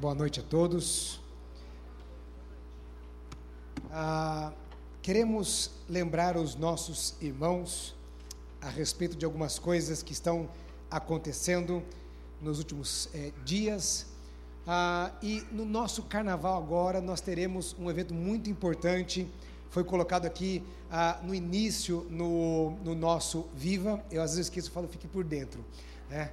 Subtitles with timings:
[0.00, 1.20] Boa noite a todos.
[3.90, 4.52] Ah,
[5.02, 7.96] queremos lembrar os nossos irmãos
[8.60, 10.48] a respeito de algumas coisas que estão
[10.88, 11.82] acontecendo
[12.40, 14.06] nos últimos eh, dias.
[14.64, 19.26] Ah, e no nosso carnaval agora nós teremos um evento muito importante.
[19.68, 20.62] Foi colocado aqui
[20.92, 24.00] ah, no início no, no, nosso Viva.
[24.12, 25.64] Eu às vezes esqueço falo, fique por dentro.
[26.08, 26.30] Né?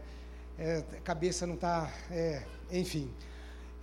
[0.55, 1.91] É, cabeça não está.
[2.11, 3.09] É, enfim.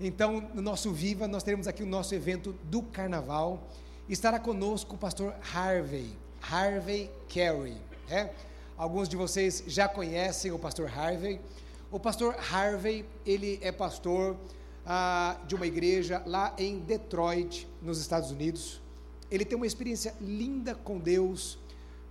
[0.04, 3.68] Então, no nosso Viva, nós teremos aqui o nosso evento do carnaval.
[4.08, 6.10] Estará conosco o pastor Harvey,
[6.42, 7.76] Harvey Carey.
[8.10, 8.30] É?
[8.76, 11.40] Alguns de vocês já conhecem o pastor Harvey.
[11.88, 14.36] O pastor Harvey, ele é pastor
[14.84, 18.82] ah, de uma igreja lá em Detroit, nos Estados Unidos.
[19.30, 21.60] Ele tem uma experiência linda com Deus,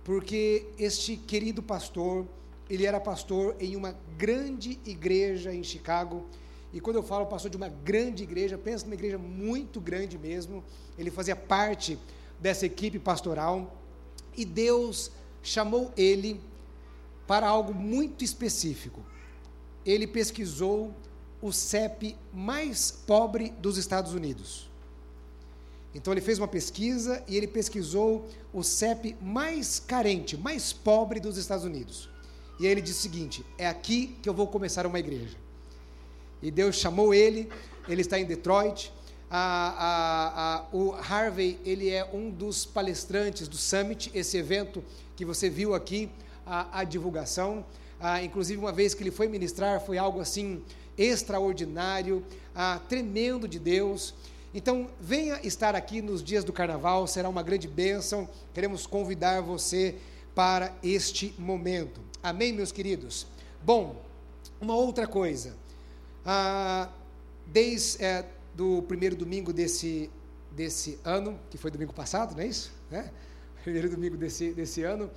[0.02, 2.26] porque este querido pastor,
[2.70, 6.24] ele era pastor em uma grande igreja em Chicago.
[6.72, 10.64] E quando eu falo pastor de uma grande igreja, pensa numa igreja muito grande mesmo.
[10.98, 11.98] Ele fazia parte
[12.40, 13.76] dessa equipe pastoral.
[14.36, 15.10] E Deus
[15.42, 16.40] chamou ele
[17.26, 19.02] para algo muito específico.
[19.84, 20.94] Ele pesquisou
[21.42, 24.70] o CEP mais pobre dos Estados Unidos.
[25.94, 31.36] Então ele fez uma pesquisa e ele pesquisou o CEP mais carente, mais pobre dos
[31.36, 32.08] Estados Unidos.
[32.58, 35.36] E aí ele disse o seguinte: é aqui que eu vou começar uma igreja.
[36.42, 37.48] E Deus chamou ele,
[37.88, 38.92] ele está em Detroit.
[40.72, 46.10] O Harvey, ele é um dos palestrantes do Summit, esse evento que você viu aqui,
[46.44, 47.64] a, divulgação.
[48.24, 50.62] inclusive, uma vez que ele foi ministrar, foi algo assim
[50.98, 52.24] extraordinário,
[52.88, 54.14] tremendo de Deus.
[54.54, 58.28] Então, venha estar aqui nos dias do carnaval, será uma grande bênção.
[58.52, 59.94] Queremos convidar você
[60.34, 62.02] para este momento.
[62.22, 63.26] Amém, meus queridos?
[63.64, 63.96] Bom,
[64.60, 65.61] uma outra coisa.
[66.24, 66.88] Ah,
[67.46, 70.10] desde é, do primeiro domingo desse,
[70.50, 72.72] desse ano, que foi domingo passado, não é isso?
[72.90, 73.10] É?
[73.62, 75.10] Primeiro domingo desse, desse ano,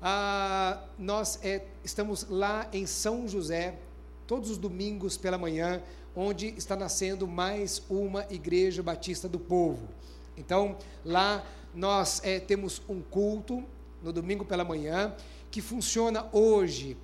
[0.00, 3.78] ah, nós é, estamos lá em São José,
[4.26, 5.82] todos os domingos pela manhã,
[6.14, 9.88] onde está nascendo mais uma igreja batista do povo.
[10.36, 13.64] Então, lá nós é, temos um culto
[14.02, 15.14] no domingo pela manhã
[15.50, 16.96] que funciona hoje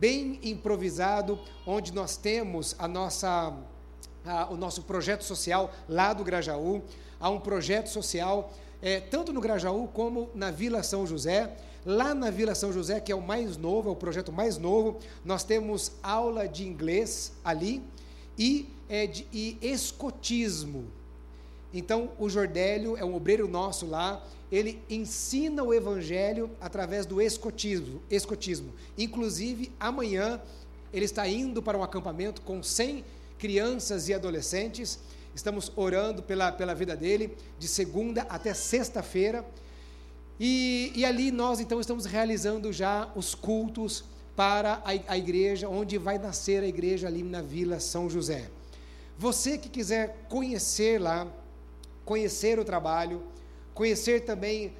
[0.00, 3.52] bem improvisado, onde nós temos a nossa,
[4.24, 6.82] a, o nosso projeto social lá do Grajaú.
[7.20, 8.50] Há um projeto social
[8.80, 11.54] é, tanto no Grajaú como na Vila São José.
[11.84, 14.98] Lá na Vila São José, que é o mais novo, é o projeto mais novo,
[15.24, 17.82] nós temos aula de inglês ali
[18.38, 20.86] e, é, de, e escotismo.
[21.72, 28.02] Então, o Jordélio é um obreiro nosso lá, ele ensina o evangelho através do escotismo,
[28.10, 28.72] escotismo.
[28.98, 30.40] Inclusive, amanhã
[30.92, 33.04] ele está indo para um acampamento com 100
[33.38, 34.98] crianças e adolescentes.
[35.34, 39.44] Estamos orando pela, pela vida dele, de segunda até sexta-feira.
[40.38, 45.96] E, e ali nós então estamos realizando já os cultos para a, a igreja, onde
[45.96, 48.50] vai nascer a igreja ali na Vila São José.
[49.16, 51.26] Você que quiser conhecer lá,
[52.04, 53.22] conhecer o trabalho,
[53.80, 54.74] conhecer também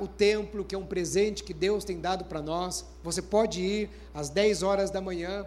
[0.00, 2.84] o templo, que é um presente que Deus tem dado para nós.
[3.04, 5.46] Você pode ir às 10 horas da manhã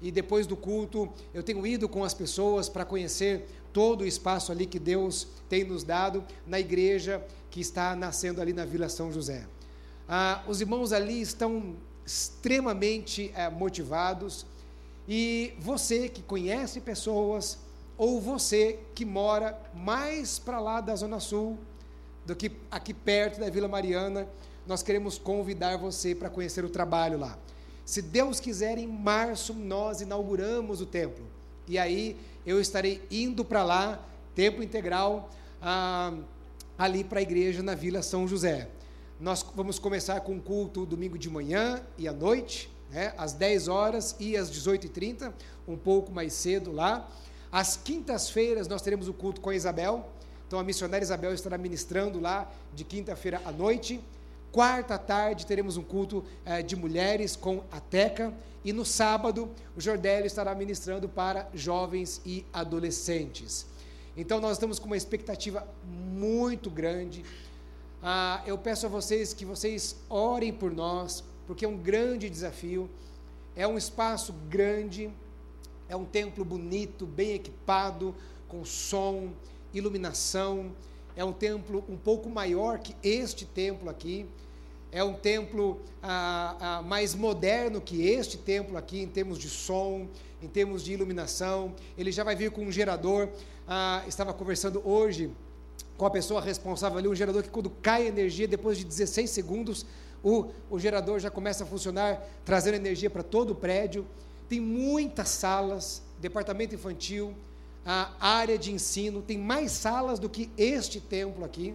[0.00, 4.52] e depois do culto, eu tenho ido com as pessoas para conhecer todo o espaço
[4.52, 9.12] ali que Deus tem nos dado na igreja que está nascendo ali na Vila São
[9.12, 9.48] José.
[10.08, 11.74] Ah, os irmãos ali estão
[12.06, 14.46] extremamente eh, motivados
[15.08, 17.58] e você que conhece pessoas
[17.98, 21.58] ou você que mora mais para lá da Zona Sul,
[22.24, 24.28] do que aqui perto da Vila Mariana,
[24.66, 27.38] nós queremos convidar você para conhecer o trabalho lá.
[27.84, 31.26] Se Deus quiser, em março nós inauguramos o templo.
[31.68, 34.02] E aí eu estarei indo para lá,
[34.34, 35.30] tempo integral,
[35.60, 36.14] ah,
[36.78, 38.68] ali para a igreja na Vila São José.
[39.20, 43.68] Nós vamos começar com o culto domingo de manhã e à noite, né, às 10
[43.68, 45.32] horas e às 18h30,
[45.68, 47.08] um pouco mais cedo lá.
[47.52, 50.10] Às quintas-feiras nós teremos o culto com a Isabel,
[50.46, 54.00] então a missionária Isabel estará ministrando lá de quinta-feira à noite.
[54.52, 58.32] Quarta tarde teremos um culto eh, de mulheres com a Teca.
[58.64, 63.66] E no sábado, o Jordélio estará ministrando para jovens e adolescentes.
[64.16, 67.24] Então nós estamos com uma expectativa muito grande.
[68.00, 72.88] Ah, eu peço a vocês que vocês orem por nós, porque é um grande desafio.
[73.56, 75.10] É um espaço grande,
[75.88, 78.14] é um templo bonito, bem equipado,
[78.48, 79.32] com som,
[79.78, 80.72] iluminação.
[81.16, 84.26] É um templo um pouco maior que este templo aqui.
[84.92, 90.08] é um templo ah, ah, mais moderno que este templo aqui, em termos de som,
[90.40, 91.74] em termos de iluminação.
[91.98, 93.28] Ele já vai vir com um gerador.
[93.66, 95.32] Ah, estava conversando hoje
[95.96, 99.86] com a pessoa responsável ali, um gerador que quando cai energia, depois de 16 segundos,
[100.22, 104.06] o, o gerador já começa a funcionar, trazendo energia para todo o prédio.
[104.48, 107.34] Tem muitas salas, departamento infantil,
[107.84, 111.74] a área de ensino, tem mais salas do que este templo aqui.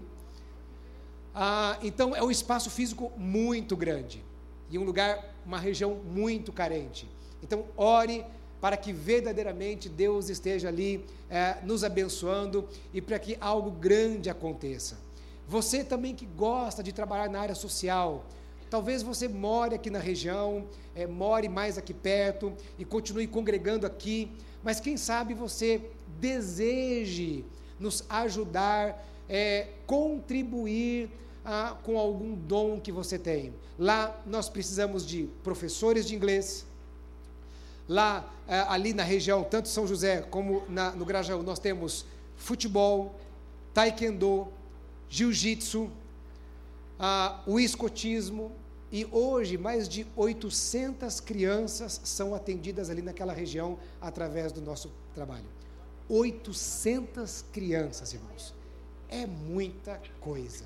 [1.34, 4.24] Ah, então é um espaço físico muito grande
[4.70, 7.08] e um lugar, uma região muito carente.
[7.42, 8.26] Então ore
[8.60, 14.98] para que verdadeiramente Deus esteja ali é, nos abençoando e para que algo grande aconteça.
[15.48, 18.26] Você também que gosta de trabalhar na área social,
[18.70, 24.32] talvez você more aqui na região, é, more mais aqui perto e continue congregando aqui,
[24.64, 25.90] mas quem sabe você
[26.20, 27.46] deseje
[27.80, 31.10] nos ajudar, é, contribuir
[31.46, 33.54] ah, com algum dom que você tem.
[33.78, 36.66] Lá nós precisamos de professores de inglês.
[37.88, 42.06] Lá, é, ali na região, tanto São José como na, no Grajaú, nós temos
[42.36, 43.16] futebol,
[43.74, 44.48] taekwondo,
[45.10, 45.90] jiu-jitsu,
[47.00, 48.52] ah, o escotismo,
[48.92, 55.46] e hoje mais de 800 crianças são atendidas ali naquela região através do nosso trabalho.
[56.10, 58.54] 800 crianças, irmãos.
[59.08, 60.66] É muita coisa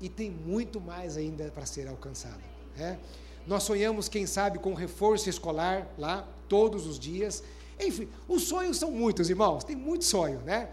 [0.00, 2.42] e tem muito mais ainda para ser alcançado.
[2.76, 2.98] Né?
[3.46, 7.42] Nós sonhamos, quem sabe, com reforço escolar lá, todos os dias.
[7.78, 10.70] Enfim, os sonhos são muitos, irmãos, tem muito sonho, né?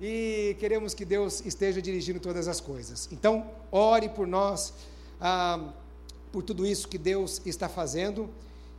[0.00, 3.08] E queremos que Deus esteja dirigindo todas as coisas.
[3.12, 4.74] Então, ore por nós,
[5.20, 5.72] ah,
[6.32, 8.28] por tudo isso que Deus está fazendo.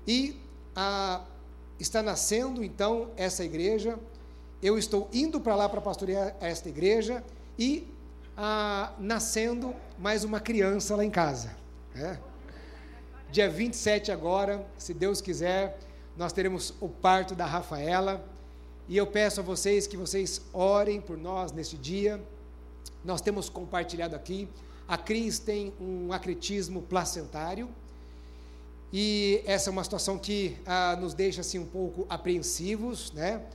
[0.06, 0.38] E
[0.76, 1.26] ah,
[1.80, 3.98] está nascendo, então, essa igreja.
[4.66, 7.24] Eu estou indo para lá para pastorear esta igreja.
[7.56, 7.88] E
[8.36, 11.56] ah, nascendo mais uma criança lá em casa.
[11.94, 12.18] É.
[13.30, 15.78] Dia 27 agora, se Deus quiser,
[16.18, 18.28] nós teremos o parto da Rafaela.
[18.90, 22.20] E eu peço a vocês que vocês orem por nós neste dia.
[23.04, 24.50] Nós temos compartilhado aqui.
[24.88, 27.70] A Cris tem um acretismo placentário.
[28.92, 33.46] E essa é uma situação que ah, nos deixa assim um pouco apreensivos, né?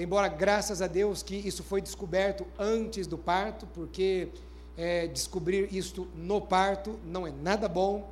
[0.00, 4.28] Embora, graças a Deus, que isso foi descoberto antes do parto, porque
[4.76, 8.08] é, descobrir isto no parto não é nada bom.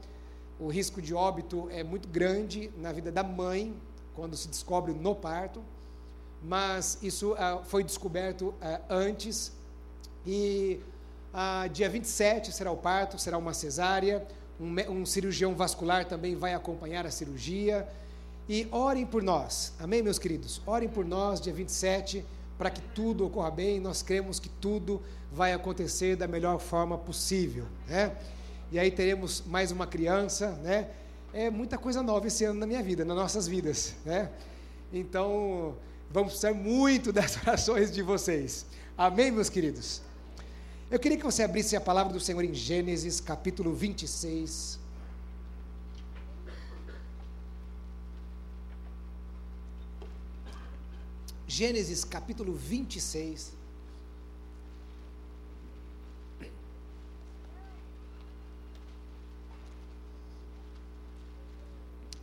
[0.59, 3.73] O risco de óbito é muito grande na vida da mãe,
[4.17, 5.62] quando se descobre no parto.
[6.43, 9.53] Mas isso ah, foi descoberto ah, antes.
[10.27, 10.81] E
[11.33, 14.27] ah, dia 27 será o parto, será uma cesárea.
[14.61, 17.87] Um, um cirurgião vascular também vai acompanhar a cirurgia.
[18.49, 20.63] E orem por nós, amém, meus queridos?
[20.65, 22.25] Orem por nós, dia 27,
[22.57, 23.81] para que tudo ocorra bem.
[23.81, 25.03] Nós cremos que tudo
[25.33, 28.17] vai acontecer da melhor forma possível, né?
[28.71, 30.89] E aí teremos mais uma criança, né?
[31.33, 34.31] É muita coisa nova esse ano na minha vida, nas nossas vidas, né?
[34.93, 35.77] Então,
[36.09, 38.65] vamos precisar muito das orações de vocês.
[38.97, 40.03] Amém, meus queridos?
[40.89, 44.86] Eu queria que você abrisse a palavra do Senhor em Gênesis, capítulo 26.
[51.49, 53.53] Gênesis capítulo 26.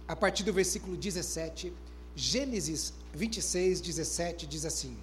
[0.06, 1.72] A partir do versículo 17,
[2.16, 4.98] Gênesis 26, 17 diz assim: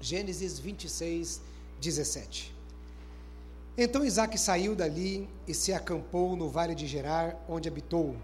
[0.00, 1.42] Gênesis 26,
[1.78, 2.54] 17.
[3.76, 8.16] Então Isaac saiu dali e se acampou no vale de Gerar, onde habitou.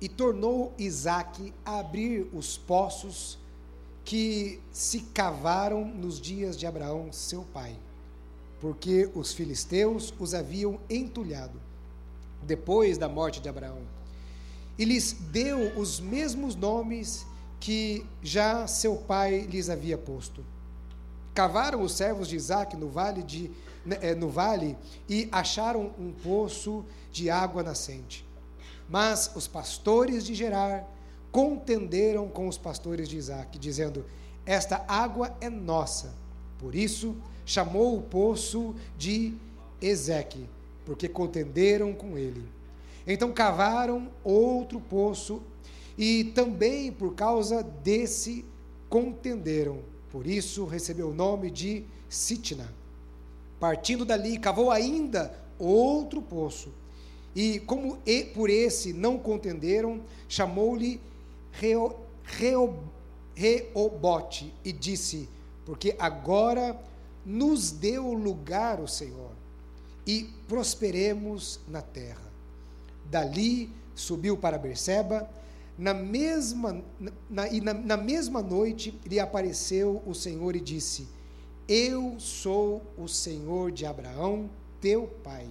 [0.00, 3.38] E tornou Isaac a abrir os poços
[4.10, 7.76] que se cavaram nos dias de Abraão, seu pai,
[8.60, 11.60] porque os filisteus os haviam entulhado
[12.42, 13.78] depois da morte de Abraão.
[14.76, 17.24] E lhes deu os mesmos nomes
[17.60, 20.44] que já seu pai lhes havia posto.
[21.32, 23.48] Cavaram os servos de Isaac no vale, de,
[23.86, 24.76] né, eh, no vale
[25.08, 28.26] e acharam um poço de água nascente.
[28.88, 30.84] Mas os pastores de Gerar
[31.32, 34.04] contenderam com os pastores de Isaac, dizendo:
[34.44, 36.12] Esta água é nossa.
[36.58, 39.34] Por isso chamou o poço de
[39.80, 40.46] Ezeque,
[40.84, 42.44] porque contenderam com ele.
[43.06, 45.42] Então cavaram outro poço
[45.96, 48.44] e também por causa desse
[48.88, 49.78] contenderam.
[50.10, 52.72] Por isso recebeu o nome de Sitna.
[53.58, 56.72] Partindo dali, cavou ainda outro poço.
[57.34, 57.98] E como
[58.34, 61.00] por esse não contenderam, chamou-lhe
[63.34, 65.28] Reobote e disse:
[65.64, 66.78] Porque agora
[67.24, 69.32] nos deu lugar o Senhor,
[70.06, 72.30] e prosperemos na terra.
[73.04, 75.28] Dali subiu para Berseba,
[75.76, 76.82] na mesma,
[77.28, 81.08] na, e na, na mesma noite lhe apareceu o Senhor e disse:
[81.66, 85.48] Eu sou o Senhor de Abraão, teu pai.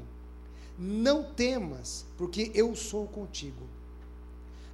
[0.78, 3.69] Não temas, porque eu sou contigo.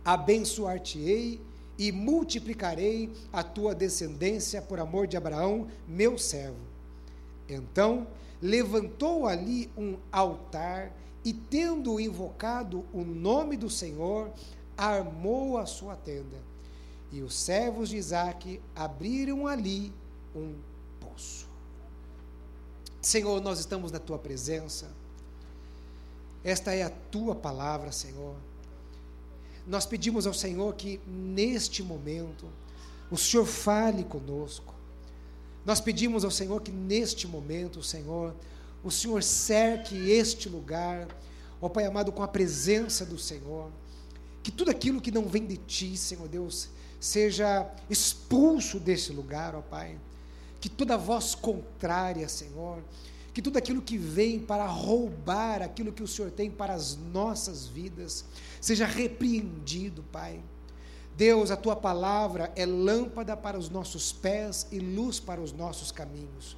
[0.06, 1.42] Abençoar-te-ei
[1.78, 6.60] e multiplicarei a tua descendência por amor de Abraão, meu servo.
[7.50, 8.08] Então
[8.42, 10.92] levantou ali um altar
[11.24, 14.32] e, tendo invocado o nome do Senhor,
[14.78, 16.38] armou a sua tenda.
[17.12, 19.92] E os servos de Isaac abriram ali
[20.36, 20.54] um
[21.00, 21.48] poço.
[23.02, 24.92] Senhor, nós estamos na tua presença.
[26.44, 28.36] Esta é a tua palavra, Senhor.
[29.67, 32.48] Nós pedimos ao Senhor que neste momento
[33.10, 34.74] o Senhor fale conosco.
[35.65, 38.36] Nós pedimos ao Senhor que neste momento, Senhor,
[38.84, 41.07] o Senhor cerque este lugar,
[41.60, 43.72] ó Pai amado, com a presença do Senhor.
[44.43, 46.69] Que tudo aquilo que não vem de Ti, Senhor Deus,
[47.00, 49.98] seja expulso desse lugar, ó Pai.
[50.62, 52.84] Que toda voz contrária, Senhor,
[53.36, 57.68] que tudo aquilo que vem para roubar aquilo que o Senhor tem para as nossas
[57.68, 58.24] vidas,
[58.62, 60.42] seja repreendido, Pai.
[61.18, 65.92] Deus, a tua palavra é lâmpada para os nossos pés e luz para os nossos
[65.92, 66.56] caminhos.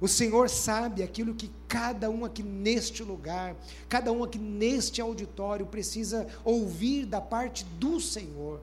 [0.00, 3.56] O Senhor sabe aquilo que cada um aqui neste lugar,
[3.88, 8.60] cada um aqui neste auditório precisa ouvir da parte do Senhor.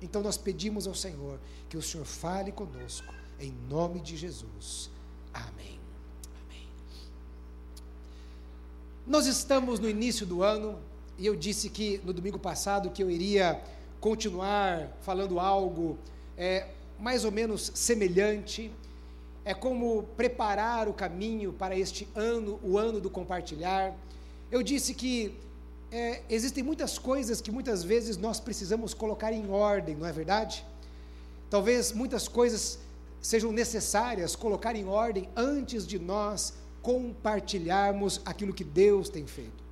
[0.00, 4.88] Então nós pedimos ao Senhor que o Senhor fale conosco, em nome de Jesus.
[5.34, 5.85] Amém.
[9.06, 10.80] Nós estamos no início do ano
[11.16, 13.62] e eu disse que no domingo passado que eu iria
[14.00, 15.96] continuar falando algo
[16.36, 16.66] é,
[16.98, 18.68] mais ou menos semelhante
[19.44, 23.94] é como preparar o caminho para este ano, o ano do compartilhar.
[24.50, 25.38] Eu disse que
[25.92, 30.66] é, existem muitas coisas que muitas vezes nós precisamos colocar em ordem, não é verdade?
[31.48, 32.80] Talvez muitas coisas
[33.20, 39.66] sejam necessárias colocar em ordem antes de nós compartilharmos aquilo que Deus tem feito.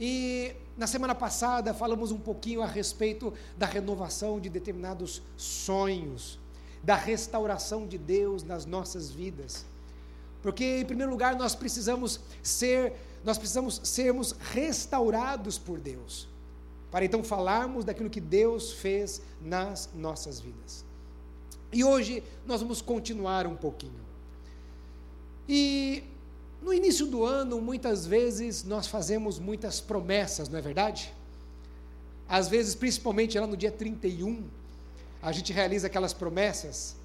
[0.00, 6.38] E na semana passada falamos um pouquinho a respeito da renovação de determinados sonhos
[6.82, 9.64] da restauração de Deus nas nossas vidas.
[10.42, 16.28] Porque em primeiro lugar nós precisamos ser, nós precisamos sermos restaurados por Deus,
[16.90, 20.84] para então falarmos daquilo que Deus fez nas nossas vidas.
[21.72, 24.03] E hoje nós vamos continuar um pouquinho.
[25.48, 26.02] E
[26.62, 31.12] no início do ano, muitas vezes nós fazemos muitas promessas, não é verdade?
[32.28, 34.44] Às vezes, principalmente lá no dia 31,
[35.22, 36.96] a gente realiza aquelas promessas.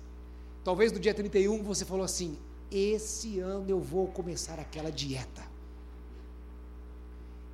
[0.63, 2.37] Talvez no dia 31 você falou assim:
[2.71, 5.43] esse ano eu vou começar aquela dieta.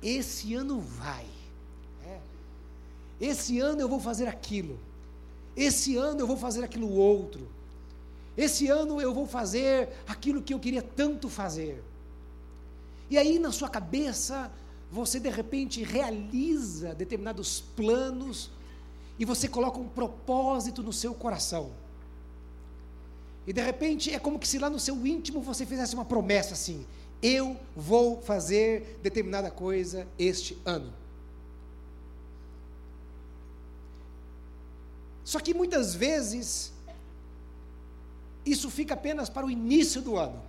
[0.02, 1.26] Esse ano vai.
[2.04, 2.20] É.
[3.20, 4.78] Esse ano eu vou fazer aquilo.
[5.56, 7.48] Esse ano eu vou fazer aquilo outro.
[8.36, 11.82] Esse ano eu vou fazer aquilo que eu queria tanto fazer.
[13.08, 14.52] E aí na sua cabeça,
[14.90, 18.50] você de repente realiza determinados planos
[19.18, 21.72] e você coloca um propósito no seu coração.
[23.46, 26.52] E de repente é como que se lá no seu íntimo você fizesse uma promessa
[26.54, 26.84] assim:
[27.22, 30.92] eu vou fazer determinada coisa este ano.
[35.24, 36.72] Só que muitas vezes
[38.46, 40.40] isso fica apenas para o início do ano.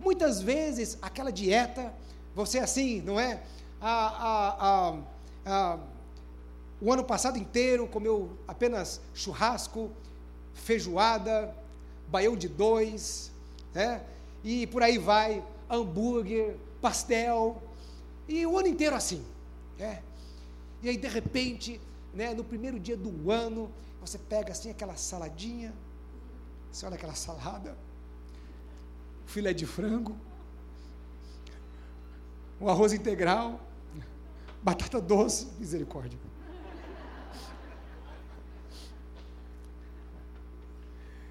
[0.00, 1.94] Muitas vezes aquela dieta,
[2.34, 3.42] você assim, não é?
[3.80, 4.98] A, a,
[5.46, 5.78] a,
[6.80, 9.90] o ano passado inteiro comeu apenas churrasco,
[10.52, 11.54] feijoada,
[12.08, 13.30] baião de dois,
[13.72, 14.02] né?
[14.42, 17.62] e por aí vai, hambúrguer, pastel,
[18.28, 19.24] e o ano inteiro assim.
[19.78, 20.02] Né?
[20.82, 21.80] E aí, de repente,
[22.14, 23.70] né, no primeiro dia do ano,
[24.00, 25.74] você pega assim aquela saladinha,
[26.76, 27.74] você olha aquela salada,
[29.24, 30.14] filé de frango,
[32.60, 33.58] um arroz integral,
[34.62, 36.18] batata doce, misericórdia.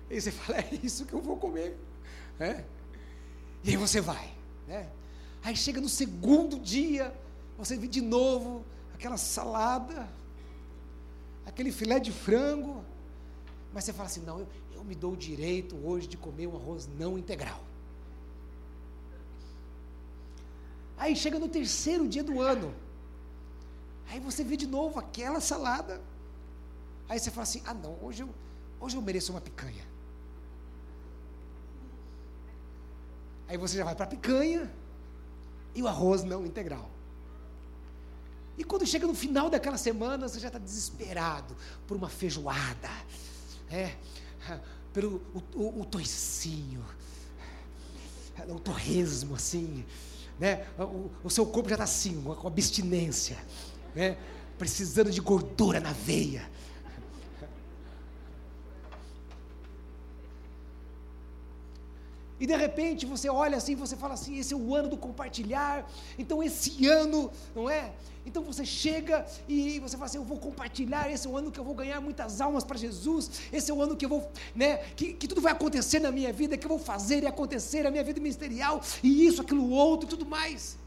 [0.10, 1.78] E você fala, é isso que eu vou comer.
[2.40, 2.64] É?
[3.64, 4.34] E aí você vai.
[4.68, 4.90] Né?
[5.44, 7.16] Aí chega no segundo dia,
[7.56, 10.10] você vê de novo aquela salada,
[11.46, 12.84] aquele filé de frango,
[13.72, 14.48] mas você fala assim: não, eu,
[14.86, 17.62] me dou o direito hoje de comer um arroz não integral.
[20.98, 22.74] Aí chega no terceiro dia do ano,
[24.08, 26.02] aí você vê de novo aquela salada,
[27.10, 28.30] aí você fala assim: ah, não, hoje eu,
[28.80, 29.86] hoje eu mereço uma picanha.
[33.48, 34.74] Aí você já vai para a picanha
[35.76, 36.90] e o arroz não integral.
[38.58, 42.90] E quando chega no final daquela semana, você já está desesperado por uma feijoada,
[43.70, 43.96] é,
[44.96, 46.82] pelo o, o, o toicinho,
[48.48, 49.84] o torresmo, assim,
[50.40, 50.66] né?
[50.80, 53.38] O, o seu corpo já está assim, com abstinência,
[53.94, 54.18] né?
[54.58, 56.50] precisando de gordura na veia.
[62.40, 65.90] E de repente você olha assim, você fala assim, esse é o ano do compartilhar.
[66.18, 67.94] Então esse ano, não é?
[68.26, 71.60] Então você chega e você fala assim, eu vou compartilhar, esse é o ano que
[71.60, 73.30] eu vou ganhar muitas almas para Jesus.
[73.52, 76.34] Esse é o ano que eu vou, né, que, que tudo vai acontecer na minha
[76.34, 80.08] vida, que eu vou fazer e acontecer a minha vida ministerial e isso, aquilo outro
[80.08, 80.78] e tudo mais.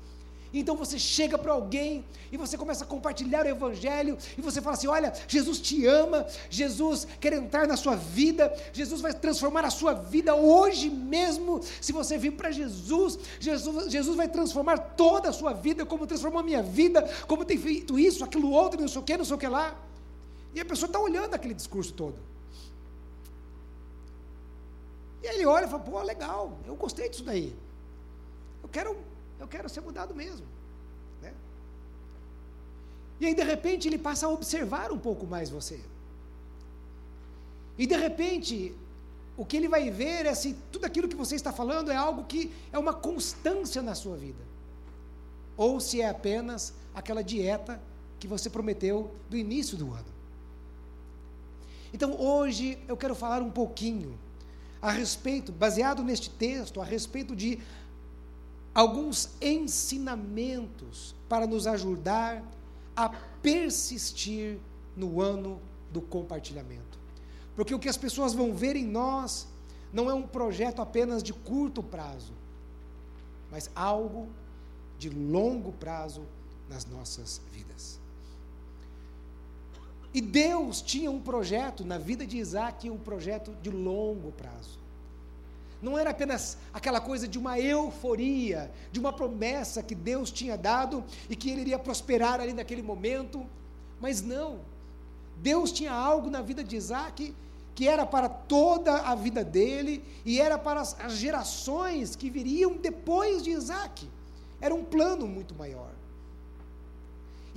[0.53, 4.77] Então você chega para alguém e você começa a compartilhar o Evangelho e você fala
[4.77, 9.71] assim: Olha, Jesus te ama, Jesus quer entrar na sua vida, Jesus vai transformar a
[9.71, 11.61] sua vida hoje mesmo.
[11.81, 16.41] Se você vir para Jesus, Jesus, Jesus vai transformar toda a sua vida, como transformou
[16.41, 19.37] a minha vida, como tem feito isso, aquilo outro, não sei o que, não sei
[19.37, 19.77] o que lá.
[20.55, 22.17] E a pessoa está olhando aquele discurso todo.
[25.23, 27.55] E ele olha e fala: Pô, legal, eu gostei disso daí.
[28.63, 28.97] Eu quero
[29.39, 30.47] eu quero ser mudado mesmo.
[31.23, 31.33] Né?
[33.21, 35.81] E aí, de repente, ele passa a observar um pouco mais você.
[37.79, 38.75] E de repente,
[39.37, 42.25] o que ele vai ver é se tudo aquilo que você está falando é algo
[42.25, 44.43] que é uma constância na sua vida.
[45.57, 47.81] Ou se é apenas aquela dieta
[48.19, 50.19] que você prometeu do início do ano.
[51.93, 54.19] Então, hoje eu quero falar um pouquinho
[54.83, 57.61] a respeito, baseado neste texto, a respeito de
[58.79, 62.45] alguns ensinamentos para nos ajudar
[62.95, 63.09] a
[63.43, 64.57] persistir
[64.97, 65.61] no ano
[65.93, 66.97] do compartilhamento.
[67.57, 69.49] Porque o que as pessoas vão ver em nós
[69.93, 72.33] não é um projeto apenas de curto prazo,
[73.51, 74.29] mas algo
[74.97, 76.23] de longo prazo
[76.69, 77.99] nas nossas vidas.
[80.15, 84.78] E Deus tinha um projeto na vida de Isaac, um projeto de longo prazo.
[85.81, 91.05] Não era apenas aquela coisa de uma euforia, de uma promessa que Deus tinha dado
[91.31, 93.47] e que ele iria prosperar ali naquele momento,
[94.01, 94.61] mas não.
[95.37, 97.35] Deus tinha algo na vida de Isaac
[97.75, 103.41] que era para toda a vida dele e era para as gerações que viriam depois
[103.41, 104.11] de Isaac.
[104.61, 105.93] Era um plano muito maior.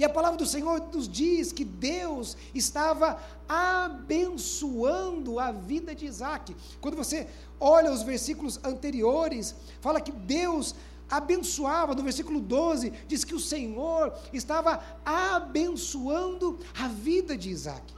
[0.01, 6.55] E a palavra do Senhor nos diz que Deus estava abençoando a vida de Isaac.
[6.81, 7.27] Quando você
[7.59, 10.73] olha os versículos anteriores, fala que Deus
[11.07, 17.93] abençoava, no versículo 12, diz que o Senhor estava abençoando a vida de Isaac.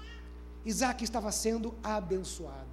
[0.66, 2.68] Isaac estava sendo abençoado.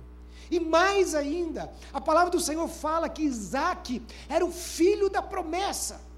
[0.50, 6.09] E mais ainda, a palavra do Senhor fala que Isaac era o filho da promessa.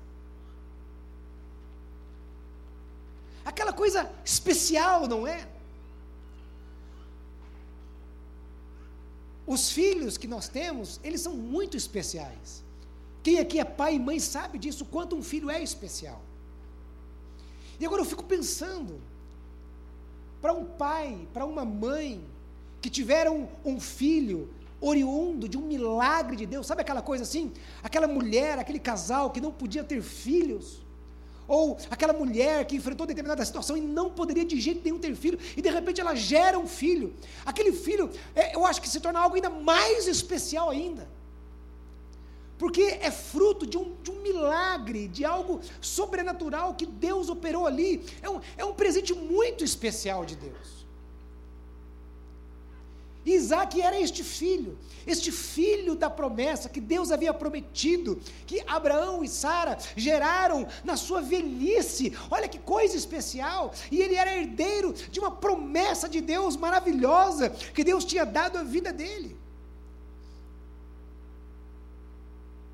[3.45, 5.49] Aquela coisa especial, não é?
[9.47, 12.63] Os filhos que nós temos, eles são muito especiais.
[13.23, 16.21] Quem aqui é pai e mãe sabe disso, quanto um filho é especial.
[17.79, 19.01] E agora eu fico pensando,
[20.41, 22.25] para um pai, para uma mãe,
[22.81, 27.53] que tiveram um filho oriundo de um milagre de Deus, sabe aquela coisa assim?
[27.83, 30.82] Aquela mulher, aquele casal que não podia ter filhos,
[31.53, 35.39] ou aquela mulher que enfrentou determinada situação e não poderia de jeito nenhum ter filho,
[35.55, 37.15] e de repente ela gera um filho.
[37.45, 41.07] Aquele filho, é, eu acho que se torna algo ainda mais especial ainda.
[42.57, 48.03] Porque é fruto de um, de um milagre, de algo sobrenatural que Deus operou ali.
[48.23, 50.82] É um, é um presente muito especial de Deus.
[53.25, 59.29] Isaac era este filho, este filho da promessa que Deus havia prometido, que Abraão e
[59.29, 62.17] Sara geraram na sua velhice.
[62.31, 63.73] Olha que coisa especial!
[63.91, 68.65] E ele era herdeiro de uma promessa de Deus maravilhosa que Deus tinha dado à
[68.65, 69.37] vida dele.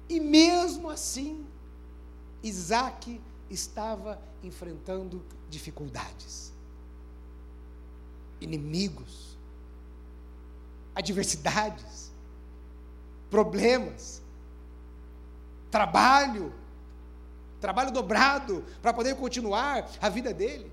[0.09, 1.45] E mesmo assim,
[2.43, 6.53] Isaac estava enfrentando dificuldades,
[8.41, 9.28] inimigos,
[10.99, 12.11] adversidades,
[13.31, 14.21] problemas,
[15.71, 16.53] trabalho,
[17.61, 20.73] trabalho dobrado para poder continuar a vida dele.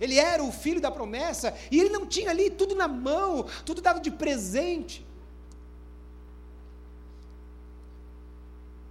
[0.00, 3.82] Ele era o filho da promessa e ele não tinha ali tudo na mão, tudo
[3.82, 5.06] dado de presente.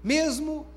[0.03, 0.67] Mesmo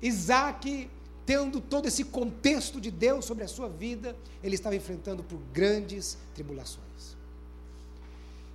[0.00, 0.88] Isaac
[1.28, 6.16] tendo todo esse contexto de Deus sobre a sua vida, ele estava enfrentando por grandes
[6.34, 7.18] tribulações.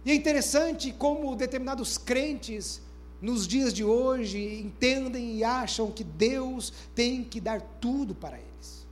[0.03, 2.81] E é interessante como determinados crentes
[3.21, 8.87] nos dias de hoje, entendem e acham que Deus tem que dar tudo para eles.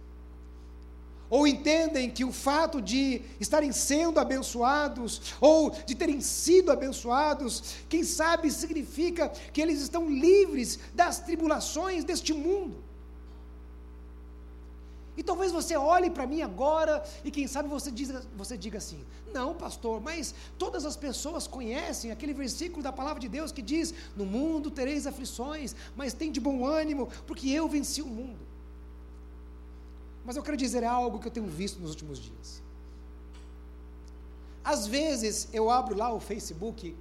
[1.28, 8.04] Ou entendem que o fato de estarem sendo abençoados, ou de terem sido abençoados, quem
[8.04, 12.91] sabe significa que eles estão livres das tribulações deste mundo.
[15.18, 19.04] E talvez você olhe para mim agora e quem sabe você diga, você diga assim:
[19.34, 23.94] não, pastor, mas todas as pessoas conhecem aquele versículo da palavra de Deus que diz:
[24.16, 28.40] no mundo tereis aflições, mas tem de bom ânimo, porque eu venci o mundo.
[30.24, 32.62] Mas eu quero dizer algo que eu tenho visto nos últimos dias.
[34.64, 36.96] Às vezes eu abro lá o Facebook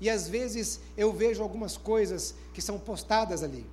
[0.00, 3.64] e às vezes eu vejo algumas coisas que são postadas ali.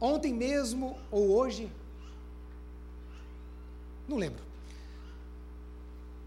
[0.00, 1.70] Ontem mesmo ou hoje,
[4.08, 4.42] não lembro.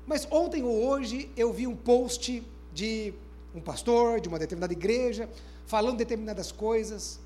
[0.06, 3.14] Mas ontem ou hoje eu vi um post de
[3.54, 5.30] um pastor de uma determinada igreja
[5.66, 7.20] falando determinadas coisas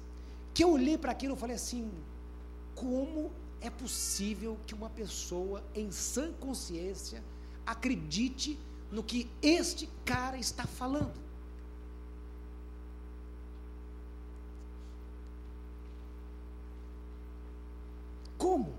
[0.54, 1.90] que eu olhei para aquilo e falei assim:
[2.76, 7.24] como é possível que uma pessoa em sã consciência
[7.66, 8.60] acredite
[8.92, 11.24] no que este cara está falando?
[18.38, 18.73] Como?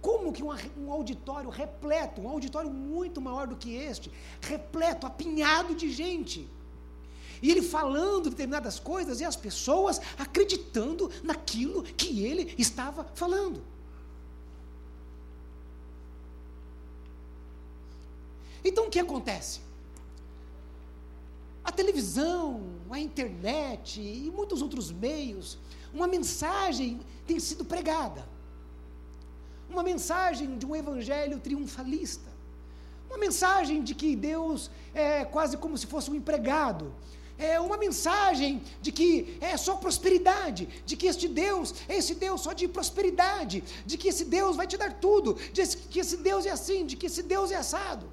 [0.00, 4.10] Como que um, um, auditório repleto, um auditório muito maior do que este,
[4.40, 6.48] repleto, apinhado de gente.
[7.42, 13.62] E ele falando determinadas coisas e as pessoas acreditando naquilo que ele estava falando.
[18.64, 19.60] Então o que acontece?
[21.64, 25.58] A televisão, a internet e muitos outros meios,
[25.92, 28.26] uma mensagem tem sido pregada
[29.70, 32.28] uma mensagem de um evangelho triunfalista,
[33.08, 36.92] uma mensagem de que Deus é quase como se fosse um empregado,
[37.38, 42.42] é uma mensagem de que é só prosperidade, de que este Deus é esse Deus
[42.42, 46.44] só de prosperidade, de que esse Deus vai te dar tudo, de que esse Deus
[46.44, 48.06] é assim, de que esse Deus é assado.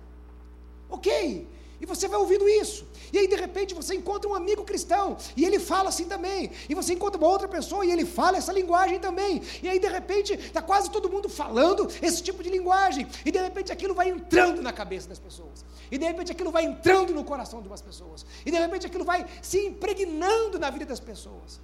[0.89, 1.45] Ok,
[1.79, 2.87] e você vai ouvindo isso.
[3.13, 6.51] E aí, de repente, você encontra um amigo cristão e ele fala assim também.
[6.67, 9.41] E você encontra uma outra pessoa e ele fala essa linguagem também.
[9.61, 13.07] E aí, de repente, está quase todo mundo falando esse tipo de linguagem.
[13.23, 15.63] E de repente, aquilo vai entrando na cabeça das pessoas.
[15.91, 18.25] E de repente, aquilo vai entrando no coração de umas pessoas.
[18.45, 21.59] E de repente, aquilo vai se impregnando na vida das pessoas.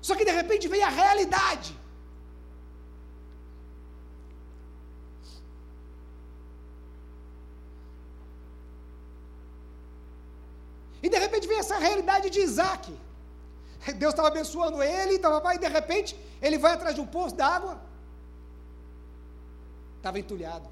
[0.00, 1.76] Só que de repente vem a realidade.
[10.99, 12.92] E de repente vem essa realidade de Isaac.
[13.96, 17.80] Deus estava abençoando ele, tava, e de repente ele vai atrás de um poço d'água.
[19.96, 20.68] Estava entulhado.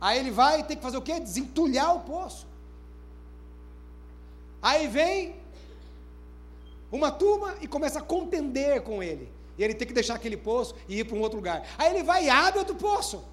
[0.00, 1.18] Aí ele vai ter que fazer o quê?
[1.18, 2.46] Desentulhar o poço.
[4.60, 5.36] Aí vem
[6.90, 9.32] uma turma e começa a contender com ele.
[9.58, 11.66] E ele tem que deixar aquele poço e ir para um outro lugar.
[11.78, 13.24] Aí ele vai e abre outro poço.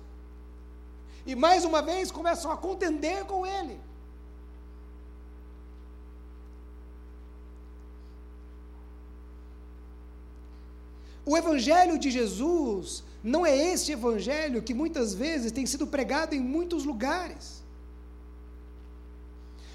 [1.26, 3.80] E mais uma vez começam a contender com ele.
[11.26, 16.42] O Evangelho de Jesus não é esse Evangelho que muitas vezes tem sido pregado em
[16.42, 17.64] muitos lugares.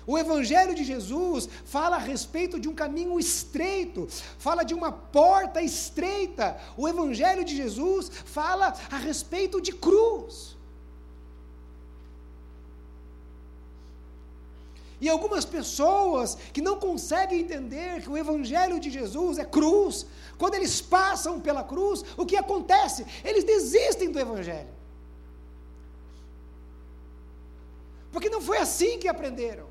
[0.06, 4.08] O Evangelho de Jesus fala a respeito de um caminho estreito,
[4.38, 6.58] fala de uma porta estreita.
[6.78, 10.57] O Evangelho de Jesus fala a respeito de cruz.
[15.00, 20.06] E algumas pessoas que não conseguem entender que o Evangelho de Jesus é cruz,
[20.36, 23.06] quando eles passam pela cruz, o que acontece?
[23.24, 24.68] Eles desistem do Evangelho.
[28.10, 29.67] Porque não foi assim que aprenderam.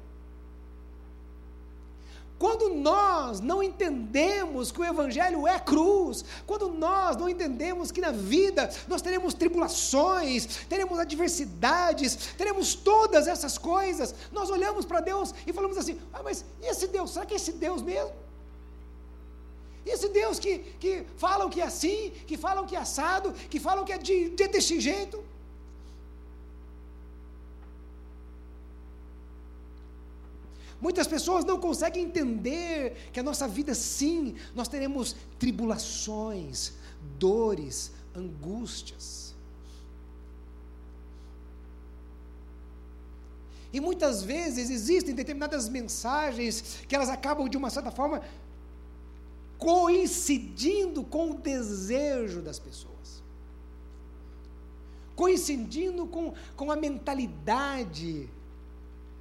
[2.40, 8.12] Quando nós não entendemos que o Evangelho é cruz, quando nós não entendemos que na
[8.12, 15.54] vida nós teremos tribulações, teremos adversidades, teremos todas essas coisas, nós olhamos para Deus e
[15.54, 17.12] falamos assim: ah, mas e esse Deus?
[17.12, 18.14] Será que é esse Deus mesmo?
[19.84, 23.60] E esse Deus que, que falam que é assim, que falam que é assado, que
[23.60, 25.24] falam que é de, de desse jeito?
[30.80, 36.74] Muitas pessoas não conseguem entender que a nossa vida, sim, nós teremos tribulações,
[37.18, 39.36] dores, angústias.
[43.74, 48.22] E muitas vezes existem determinadas mensagens que elas acabam, de uma certa forma,
[49.58, 52.98] coincidindo com o desejo das pessoas.
[55.16, 58.30] coincidindo com, com a mentalidade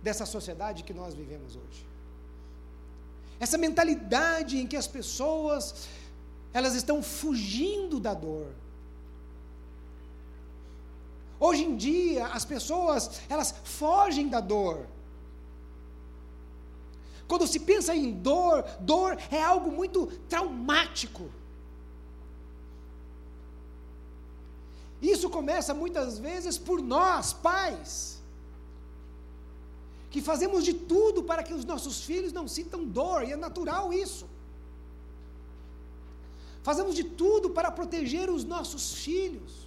[0.07, 1.83] dessa sociedade que nós vivemos hoje.
[3.45, 5.63] Essa mentalidade em que as pessoas
[6.59, 8.47] elas estão fugindo da dor.
[11.39, 14.87] Hoje em dia, as pessoas, elas fogem da dor.
[17.29, 21.31] Quando se pensa em dor, dor é algo muito traumático.
[25.03, 28.16] Isso começa muitas vezes por nós, pais,
[30.11, 33.93] que fazemos de tudo para que os nossos filhos não sintam dor, e é natural
[33.93, 34.27] isso.
[36.63, 39.67] Fazemos de tudo para proteger os nossos filhos.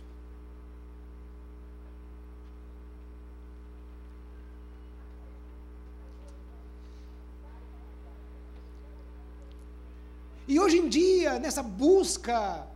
[10.47, 12.67] E hoje em dia, nessa busca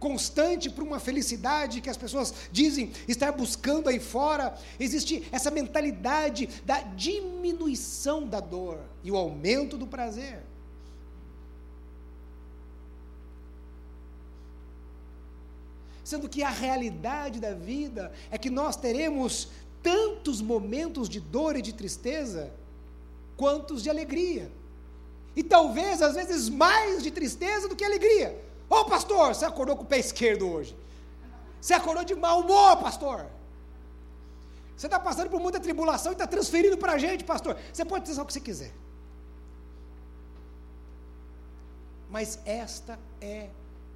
[0.00, 6.48] constante por uma felicidade que as pessoas dizem estar buscando aí fora, existe essa mentalidade
[6.64, 10.42] da diminuição da dor e o aumento do prazer.
[16.02, 19.48] Sendo que a realidade da vida é que nós teremos
[19.82, 22.52] tantos momentos de dor e de tristeza
[23.36, 24.50] quantos de alegria.
[25.36, 28.49] E talvez, às vezes, mais de tristeza do que alegria.
[28.70, 30.78] Ô oh, pastor, você acordou com o pé esquerdo hoje.
[31.60, 33.26] Você acordou de mau humor, pastor.
[34.76, 37.58] Você está passando por muita tribulação e está transferindo para a gente, pastor.
[37.72, 38.72] Você pode dizer o que você quiser.
[42.08, 43.50] Mas esta é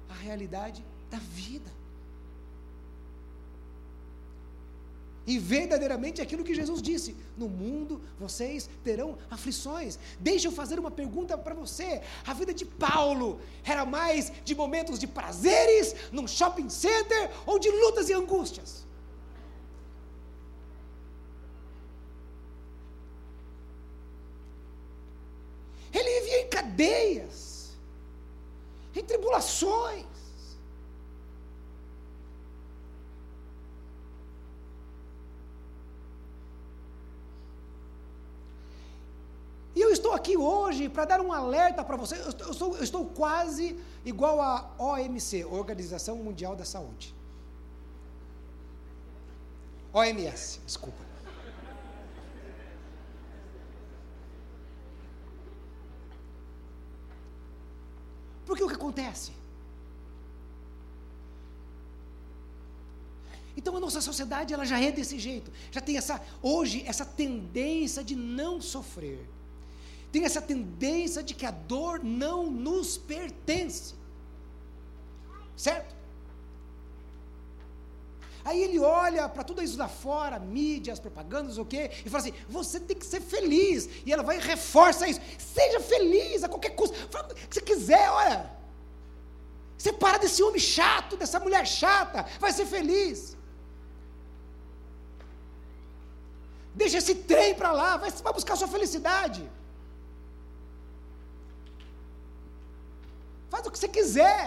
[0.09, 1.71] a realidade da vida.
[5.27, 9.97] E verdadeiramente aquilo que Jesus disse: no mundo vocês terão aflições.
[10.19, 12.01] Deixa eu fazer uma pergunta para você.
[12.25, 17.69] A vida de Paulo era mais de momentos de prazeres num shopping center ou de
[17.69, 18.85] lutas e angústias?
[25.91, 27.71] Ele vivia em cadeias,
[28.93, 30.14] em tribulações.
[40.05, 42.15] Estou aqui hoje para dar um alerta para você.
[42.15, 47.15] Eu, eu, sou, eu estou quase igual a OMC, Organização Mundial da Saúde.
[49.91, 51.03] OMS, desculpa.
[58.45, 59.31] Porque o que acontece?
[63.57, 68.03] Então a nossa sociedade ela já é desse jeito, já tem essa hoje essa tendência
[68.03, 69.27] de não sofrer
[70.15, 73.93] tem essa tendência de que a dor não nos pertence.
[75.57, 75.93] Certo?
[78.45, 82.23] Aí ele olha para tudo isso lá fora, mídia, as propagandas, o quê, e fala
[82.23, 83.89] assim: você tem que ser feliz.
[84.05, 85.19] E ela vai e reforça isso.
[85.37, 86.95] Seja feliz a qualquer custo.
[87.11, 88.49] Fala o que você quiser, olha.
[89.77, 93.35] Você para desse homem chato, dessa mulher chata, vai ser feliz.
[96.73, 99.43] Deixa esse trem para lá, vai, vai buscar sua felicidade.
[103.49, 104.43] Faz o que você quiser.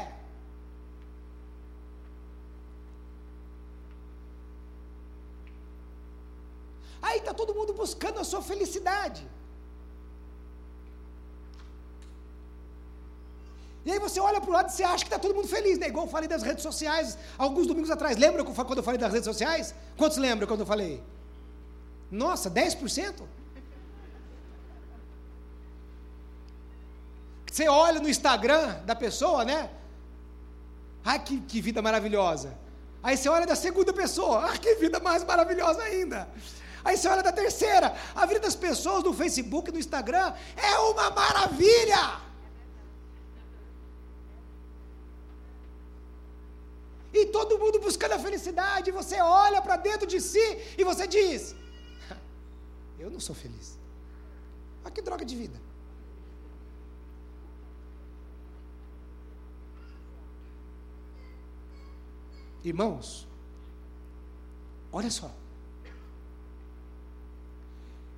[7.01, 9.27] Aí está todo mundo buscando a sua felicidade.
[13.85, 15.79] E aí você olha para o lado e você acha que está todo mundo feliz,
[15.79, 15.89] né?
[15.89, 18.19] Igual eu falei das redes sociais alguns domingos atrás.
[18.19, 19.75] Lembra quando eu falei das redes sociais?
[19.97, 21.03] Quantos lembram quando eu falei?
[22.11, 23.23] Nossa, 10%?
[27.59, 29.69] Você olha no Instagram da pessoa, né?
[31.05, 32.57] Ai, que, que vida maravilhosa.
[33.03, 36.29] Aí você olha da segunda pessoa, ah, que vida mais maravilhosa ainda.
[36.85, 41.11] Aí você olha da terceira, a vida das pessoas no Facebook, no Instagram, é uma
[41.11, 42.05] maravilha.
[47.13, 50.47] E todo mundo buscando a felicidade, você olha para dentro de si
[50.79, 51.57] e você diz:
[53.01, 53.77] Eu não sou feliz.
[54.85, 55.68] Olha que droga de vida.
[62.69, 63.27] Irmãos,
[64.93, 65.31] olha só.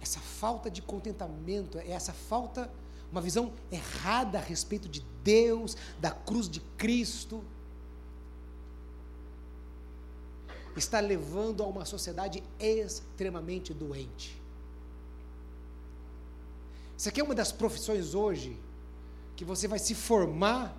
[0.00, 2.68] Essa falta de contentamento, é essa falta,
[3.12, 7.44] uma visão errada a respeito de Deus, da cruz de Cristo,
[10.76, 14.40] está levando a uma sociedade extremamente doente.
[16.98, 18.58] Isso aqui é uma das profissões hoje
[19.36, 20.76] que você vai se formar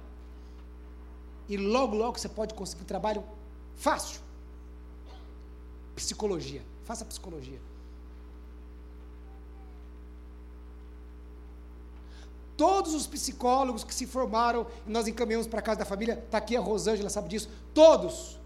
[1.48, 3.24] e logo, logo você pode conseguir trabalho
[3.76, 4.22] Fácil.
[5.96, 6.62] psicologia.
[6.84, 7.60] Faça psicologia.
[12.58, 16.56] Todos os psicólogos que se formaram, nós encaminhamos para a casa da família, está aqui
[16.56, 18.40] a Rosângela, sabe disso, todos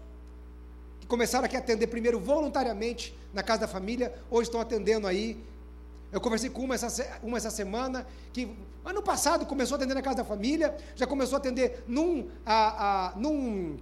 [1.00, 5.38] que começaram aqui a atender primeiro voluntariamente na casa da família, hoje estão atendendo aí.
[6.10, 10.00] Eu conversei com uma essa, uma essa semana, que ano passado começou a atender na
[10.00, 13.76] casa da família, já começou a atender num, a, a, num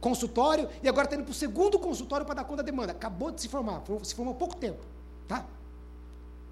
[0.00, 2.92] consultório e agora está indo para o segundo consultório para dar conta da demanda.
[2.92, 4.82] Acabou de se formar, se formou há pouco tempo.
[5.28, 5.44] Tá?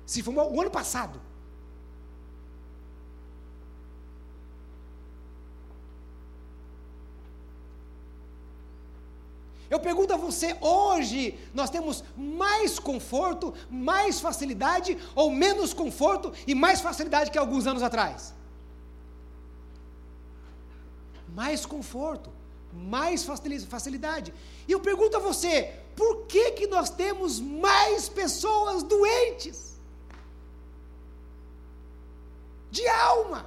[0.07, 1.21] Se formou o ano passado.
[9.71, 16.55] Eu pergunto a você, hoje nós temos mais conforto, mais facilidade ou menos conforto e
[16.55, 18.35] mais facilidade que alguns anos atrás?
[21.35, 22.31] Mais conforto,
[22.73, 24.33] mais facilidade.
[24.67, 29.79] E eu pergunto a você, por que que nós temos mais pessoas doentes?
[32.71, 33.47] De alma.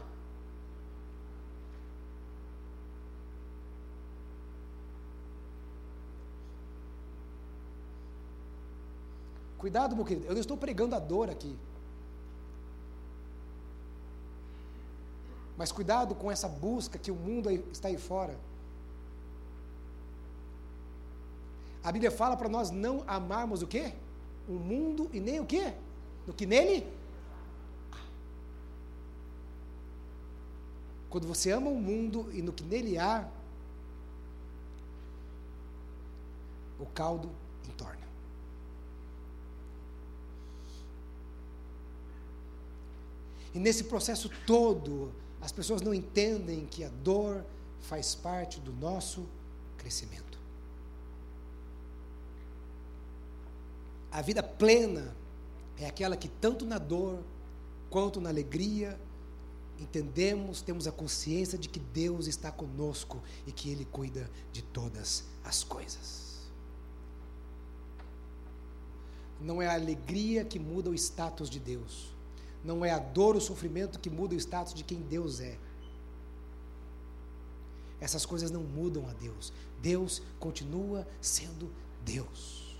[9.58, 11.56] Cuidado, meu querido, eu não estou pregando a dor aqui.
[15.56, 18.36] Mas cuidado com essa busca que o mundo está aí fora.
[21.84, 23.94] A Bíblia fala para nós não amarmos o quê?
[24.48, 25.74] O mundo e nem o quê?
[26.26, 26.88] Do que nele?
[31.10, 33.28] Quando você ama o mundo e no que nele há,
[36.80, 37.30] o caldo
[37.68, 38.08] entorna.
[43.54, 47.44] E nesse processo todo, as pessoas não entendem que a dor
[47.82, 49.28] faz parte do nosso
[49.78, 50.31] crescimento.
[54.12, 55.16] A vida plena
[55.78, 57.24] é aquela que, tanto na dor
[57.90, 59.00] quanto na alegria,
[59.80, 65.24] entendemos, temos a consciência de que Deus está conosco e que Ele cuida de todas
[65.44, 66.42] as coisas.
[69.40, 72.14] Não é a alegria que muda o status de Deus,
[72.64, 75.58] não é a dor, o sofrimento que muda o status de quem Deus é.
[78.00, 79.54] Essas coisas não mudam a Deus.
[79.82, 81.72] Deus continua sendo
[82.04, 82.71] Deus.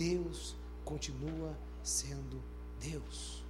[0.00, 2.42] Deus continua sendo
[2.80, 3.44] Deus.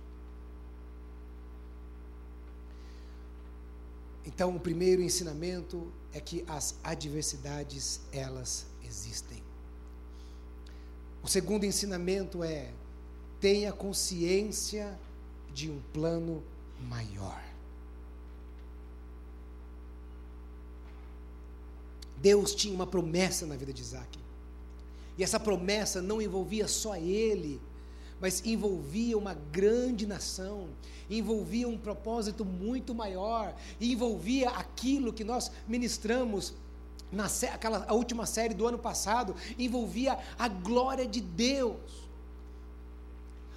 [4.26, 9.40] Então, o primeiro ensinamento é que as adversidades, elas existem.
[11.22, 12.72] O segundo ensinamento é
[13.40, 14.98] tenha consciência
[15.54, 16.42] de um plano
[16.80, 17.40] maior.
[22.16, 24.19] Deus tinha uma promessa na vida de Isaac.
[25.16, 27.60] E essa promessa não envolvia só ele,
[28.20, 30.68] mas envolvia uma grande nação,
[31.08, 36.54] envolvia um propósito muito maior, envolvia aquilo que nós ministramos
[37.10, 41.76] na aquela, a última série do ano passado, envolvia a glória de Deus.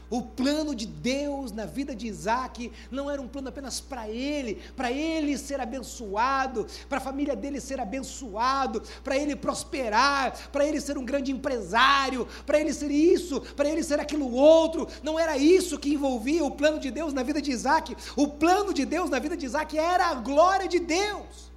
[0.10, 4.62] O plano de Deus na vida de Isaac não era um plano apenas para ele,
[4.76, 10.80] para ele ser abençoado, para a família dele ser abençoado, para ele prosperar, para ele
[10.80, 14.88] ser um grande empresário, para ele ser isso, para ele ser aquilo outro.
[15.02, 17.96] Não era isso que envolvia o plano de Deus na vida de Isaac.
[18.16, 21.52] O plano de Deus na vida de Isaac era a glória de Deus,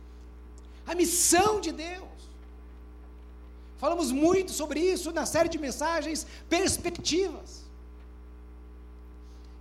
[0.87, 2.07] a missão de Deus.
[3.77, 7.66] Falamos muito sobre isso na série de mensagens Perspectivas.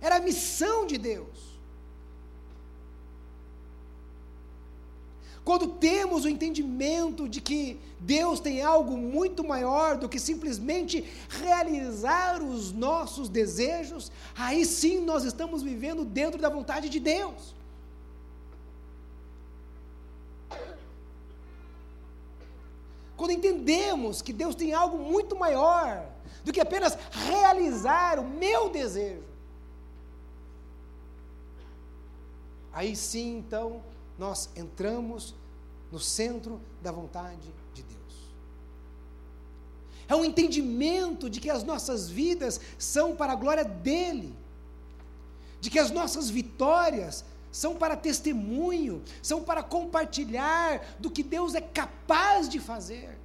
[0.00, 1.56] Era a missão de Deus.
[5.46, 12.42] Quando temos o entendimento de que Deus tem algo muito maior do que simplesmente realizar
[12.42, 17.54] os nossos desejos, aí sim nós estamos vivendo dentro da vontade de Deus.
[23.16, 26.06] Quando entendemos que Deus tem algo muito maior
[26.44, 29.35] do que apenas realizar o meu desejo,
[32.76, 33.82] Aí sim, então,
[34.18, 35.34] nós entramos
[35.90, 38.36] no centro da vontade de Deus.
[40.06, 44.36] É um entendimento de que as nossas vidas são para a glória dEle,
[45.58, 51.62] de que as nossas vitórias são para testemunho, são para compartilhar do que Deus é
[51.62, 53.18] capaz de fazer.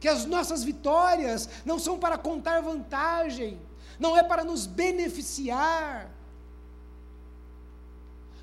[0.00, 3.60] Que as nossas vitórias não são para contar vantagem,
[3.96, 6.10] não é para nos beneficiar,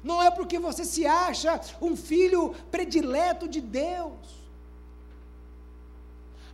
[0.04, 4.38] não é porque você se acha um filho predileto de Deus.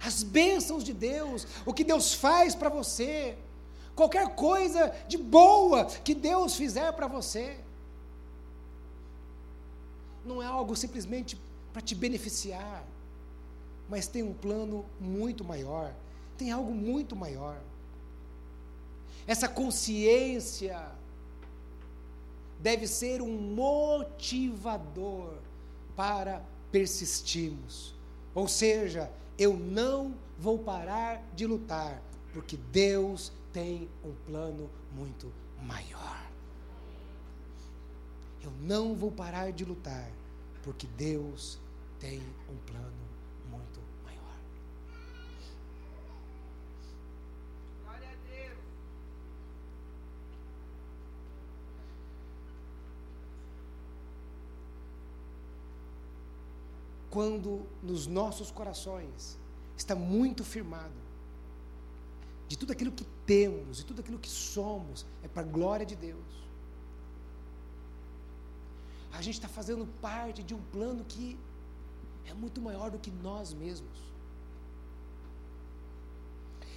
[0.05, 3.37] as bênçãos de Deus, o que Deus faz para você,
[3.95, 7.57] qualquer coisa de boa que Deus fizer para você.
[10.25, 11.39] Não é algo simplesmente
[11.71, 12.83] para te beneficiar,
[13.89, 15.93] mas tem um plano muito maior,
[16.37, 17.57] tem algo muito maior.
[19.25, 20.85] Essa consciência
[22.63, 25.33] deve ser um motivador
[25.97, 26.41] para
[26.71, 27.93] persistirmos.
[28.33, 32.01] Ou seja, eu não vou parar de lutar,
[32.33, 36.23] porque Deus tem um plano muito maior.
[38.41, 40.09] Eu não vou parar de lutar,
[40.63, 41.59] porque Deus
[41.99, 43.07] tem um plano
[43.49, 44.37] muito maior.
[47.83, 48.57] Glória a Deus.
[57.13, 59.39] Quando nos nossos corações
[59.77, 61.01] está muito firmado
[62.47, 65.95] de tudo aquilo que temos e tudo aquilo que somos é para a glória de
[65.95, 66.43] Deus
[69.13, 71.37] a gente está fazendo parte de um plano que
[72.25, 73.97] é muito maior do que nós mesmos.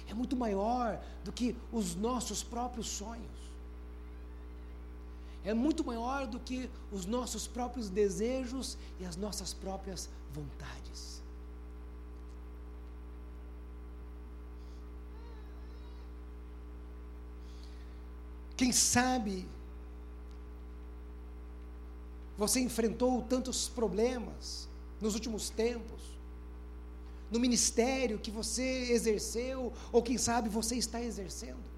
[0.07, 3.46] É muito maior do que os nossos próprios sonhos.
[5.47, 11.21] É muito maior do que os nossos próprios desejos e as nossas próprias vontades.
[18.57, 19.47] Quem sabe
[22.37, 24.67] você enfrentou tantos problemas
[24.99, 26.01] nos últimos tempos,
[27.31, 31.76] no ministério que você exerceu, ou quem sabe você está exercendo.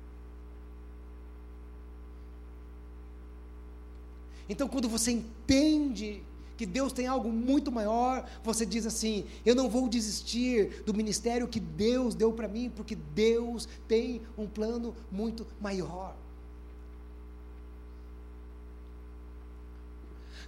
[4.50, 6.24] Então, quando você entende
[6.58, 11.47] que Deus tem algo muito maior, você diz assim: eu não vou desistir do ministério
[11.47, 16.16] que Deus deu para mim, porque Deus tem um plano muito maior.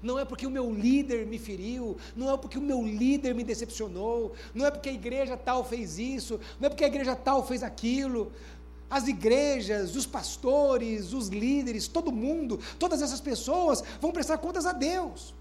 [0.01, 3.43] não é porque o meu líder me feriu, não é porque o meu líder me
[3.43, 7.45] decepcionou, não é porque a igreja tal fez isso, não é porque a igreja tal
[7.45, 8.31] fez aquilo.
[8.91, 14.73] As igrejas, os pastores, os líderes, todo mundo, todas essas pessoas vão prestar contas a
[14.73, 15.33] Deus.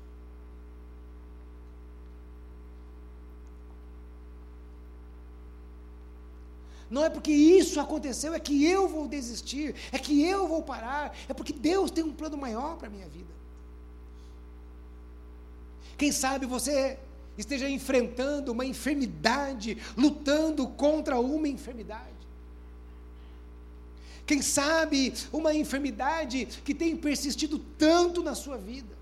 [6.89, 11.17] Não é porque isso aconteceu, é que eu vou desistir, é que eu vou parar,
[11.29, 13.33] é porque Deus tem um plano maior para a minha vida.
[15.99, 16.99] Quem sabe você
[17.37, 22.20] esteja enfrentando uma enfermidade, lutando contra uma enfermidade.
[24.31, 28.95] Quem sabe uma enfermidade que tem persistido tanto na sua vida.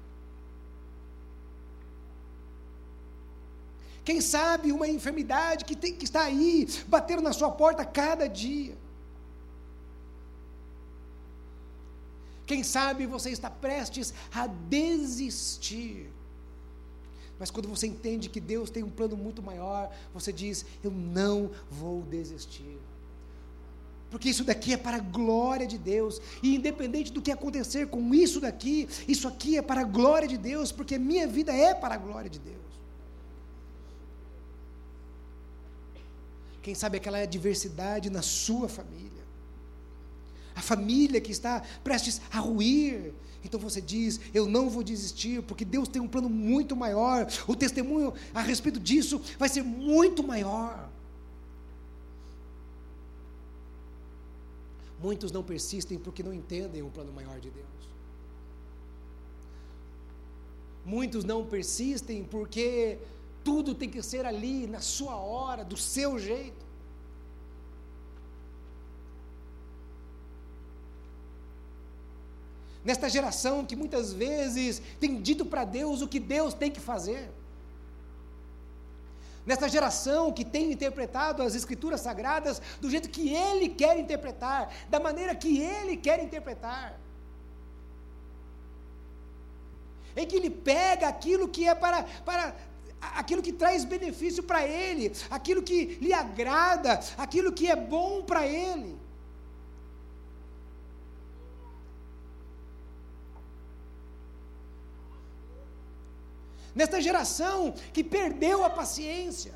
[4.06, 8.74] Quem sabe uma enfermidade que, tem, que está aí, batendo na sua porta cada dia.
[12.46, 16.10] Quem sabe você está prestes a desistir
[17.38, 21.52] mas quando você entende que Deus tem um plano muito maior, você diz: Eu não
[21.70, 22.76] vou desistir.
[24.10, 26.20] Porque isso daqui é para a glória de Deus.
[26.42, 30.38] E independente do que acontecer com isso daqui, isso aqui é para a glória de
[30.38, 32.56] Deus, porque minha vida é para a glória de Deus.
[36.62, 39.08] Quem sabe aquela adversidade na sua família.
[40.54, 45.64] A família que está prestes a ruir, então você diz: Eu não vou desistir, porque
[45.64, 47.26] Deus tem um plano muito maior.
[47.46, 50.90] O testemunho a respeito disso vai ser muito maior.
[55.00, 57.66] Muitos não persistem porque não entendem o plano maior de Deus.
[60.84, 62.98] Muitos não persistem porque
[63.44, 66.68] tudo tem que ser ali, na sua hora, do seu jeito.
[72.88, 77.30] nesta geração que muitas vezes tem dito para Deus o que Deus tem que fazer.
[79.48, 85.00] Nesta geração que tem interpretado as Escrituras Sagradas do jeito que Ele quer interpretar, da
[85.00, 87.00] maneira que Ele quer interpretar.
[90.14, 92.54] Em que Ele pega aquilo que é para, para
[93.00, 98.46] aquilo que traz benefício para Ele, aquilo que lhe agrada, aquilo que é bom para
[98.46, 98.97] Ele.
[106.78, 109.54] Nesta geração que perdeu a paciência,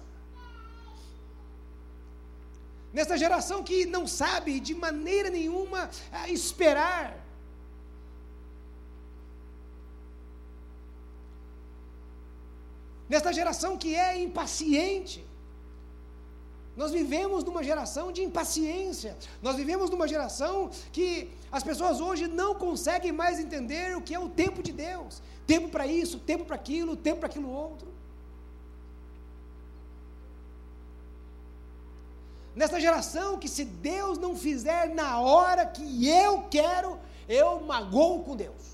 [2.92, 5.88] nesta geração que não sabe de maneira nenhuma
[6.26, 7.08] esperar.
[13.08, 15.24] Nesta geração que é impaciente.
[16.74, 19.16] Nós vivemos numa geração de impaciência.
[19.42, 24.18] Nós vivemos numa geração que as pessoas hoje não conseguem mais entender o que é
[24.18, 25.20] o tempo de Deus.
[25.46, 27.92] Tempo para isso, tempo para aquilo, tempo para aquilo outro.
[32.54, 36.98] Nessa geração que se Deus não fizer na hora que eu quero,
[37.28, 38.72] eu magoo com Deus.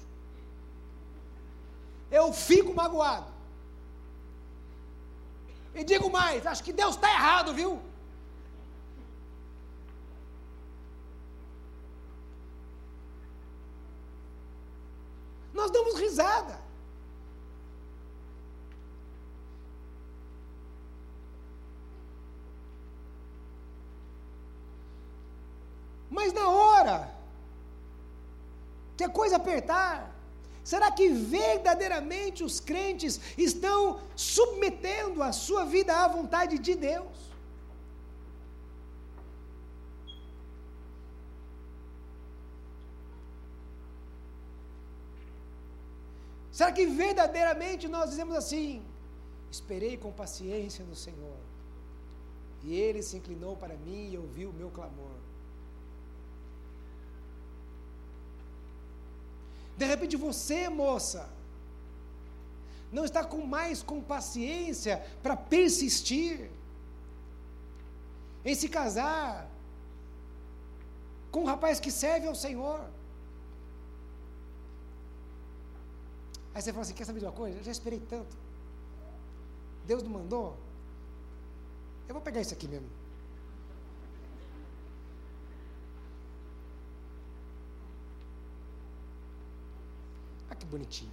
[2.11, 3.27] Eu fico magoado.
[5.75, 7.88] E digo mais, acho que Deus está errado, viu?
[15.59, 16.57] Nós damos risada.
[26.09, 27.13] Mas na hora
[28.97, 30.15] que a coisa apertar,
[30.63, 37.28] será que verdadeiramente os crentes estão submetendo a sua vida à vontade de Deus?
[46.59, 48.83] Será que verdadeiramente nós dizemos assim:
[49.49, 51.37] esperei com paciência no Senhor,
[52.65, 55.19] e Ele se inclinou para mim e ouviu o meu clamor?
[59.77, 61.31] De repente você, moça,
[62.91, 66.51] não está com mais com paciência para persistir
[68.45, 69.49] em se casar
[71.31, 72.98] com um rapaz que serve ao Senhor.
[76.59, 77.57] Aí você fala assim: quer saber de uma coisa?
[77.57, 78.37] Eu já esperei tanto.
[79.87, 80.57] Deus não mandou?
[82.09, 82.89] Eu vou pegar isso aqui mesmo.
[90.59, 91.13] que bonitinho.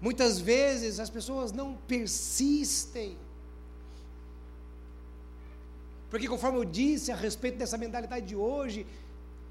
[0.00, 3.25] Muitas vezes as pessoas não persistem.
[6.16, 8.86] Porque, conforme eu disse a respeito dessa mentalidade de hoje,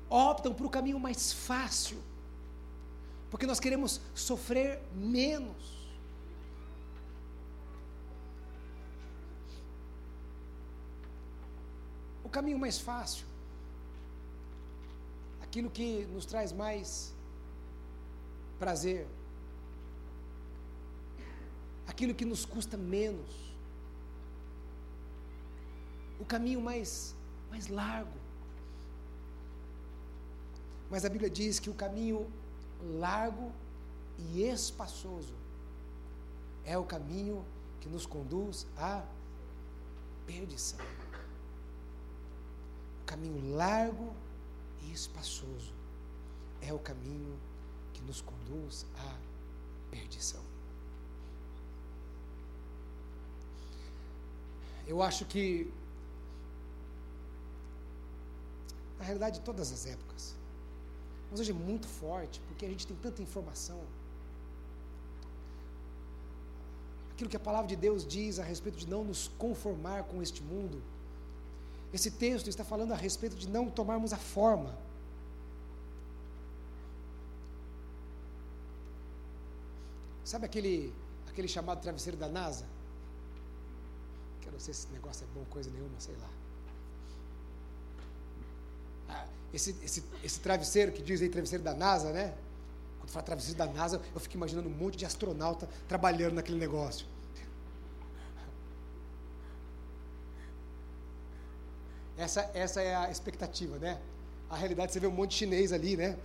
[0.10, 2.00] optam para o caminho mais fácil.
[3.30, 5.76] Porque nós queremos sofrer menos.
[12.36, 13.26] caminho mais fácil,
[15.42, 17.14] aquilo que nos traz mais
[18.60, 19.08] prazer,
[21.88, 23.45] aquilo que nos custa menos,
[26.20, 27.16] o caminho mais,
[27.50, 28.18] mais largo.
[30.90, 32.32] Mas a Bíblia diz que o caminho
[33.00, 33.52] largo
[34.18, 35.34] e espaçoso
[36.64, 37.44] é o caminho
[37.82, 39.04] que nos conduz à
[40.26, 40.80] perdição
[43.06, 44.14] caminho largo
[44.82, 45.74] e espaçoso
[46.62, 47.40] é o caminho
[47.94, 49.16] que nos conduz à
[49.92, 50.44] perdição.
[54.88, 55.72] Eu acho que,
[58.98, 60.36] na realidade, todas as épocas,
[61.30, 63.82] mas hoje é muito forte, porque a gente tem tanta informação.
[67.12, 70.44] Aquilo que a palavra de Deus diz a respeito de não nos conformar com este
[70.44, 70.82] mundo
[71.96, 74.78] esse texto está falando a respeito de não tomarmos a forma.
[80.26, 80.94] Sabe aquele,
[81.30, 82.66] aquele chamado travesseiro da NASA?
[84.42, 86.30] Que eu não sei se esse negócio é bom, coisa nenhuma, sei lá.
[89.10, 92.34] Ah, esse, esse, esse travesseiro que diz aí travesseiro da NASA, né?
[93.00, 97.06] Quando fala travesseiro da NASA, eu fico imaginando um monte de astronauta trabalhando naquele negócio.
[102.18, 104.00] Essa, essa é a expectativa, né?
[104.50, 106.18] A realidade você vê um monte de chinês ali, né?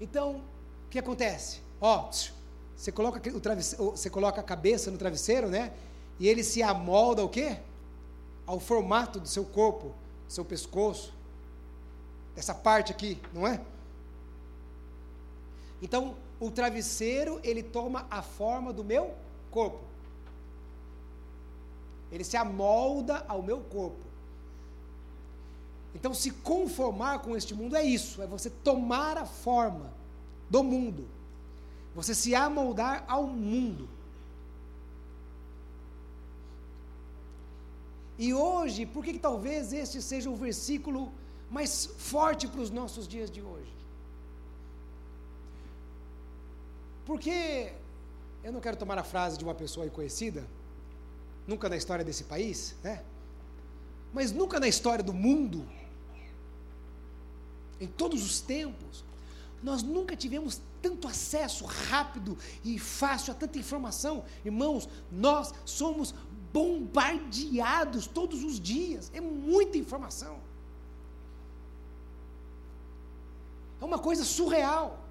[0.00, 0.36] Então,
[0.86, 1.60] o que acontece?
[1.80, 2.10] Ó,
[2.76, 5.72] você coloca o você coloca a cabeça no travesseiro, né?
[6.18, 7.58] E ele se amolda ao quê?
[8.46, 9.94] Ao formato do seu corpo,
[10.26, 11.12] do seu pescoço,
[12.34, 13.60] dessa parte aqui, não é?
[15.80, 19.14] Então, o travesseiro, ele toma a forma do meu
[19.50, 19.80] corpo.
[22.10, 24.04] Ele se amolda ao meu corpo.
[25.94, 29.92] Então, se conformar com este mundo é isso: é você tomar a forma
[30.48, 31.08] do mundo,
[31.94, 33.88] você se amoldar ao mundo.
[38.18, 41.12] E hoje, por que, talvez este seja o versículo
[41.48, 43.72] mais forte para os nossos dias de hoje?
[47.06, 47.72] Porque
[48.42, 50.44] eu não quero tomar a frase de uma pessoa aí conhecida,
[51.46, 53.02] nunca na história desse país, né?
[54.12, 55.66] mas nunca na história do mundo,
[57.80, 59.04] em todos os tempos,
[59.62, 64.24] nós nunca tivemos tanto acesso rápido e fácil a tanta informação.
[64.44, 66.14] Irmãos, nós somos
[66.52, 69.10] bombardeados todos os dias.
[69.14, 70.38] É muita informação.
[73.80, 75.04] É uma coisa surreal.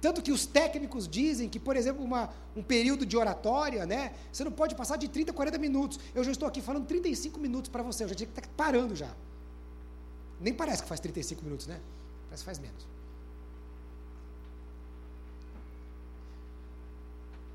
[0.00, 4.14] Tanto que os técnicos dizem que, por exemplo, uma, um período de oratória, né?
[4.32, 5.98] Você não pode passar de 30, 40 minutos.
[6.14, 8.94] Eu já estou aqui falando 35 minutos para você, eu já tinha que estar parando
[8.94, 9.12] já.
[10.40, 11.80] Nem parece que faz 35 minutos, né?
[12.28, 12.95] Parece que faz menos.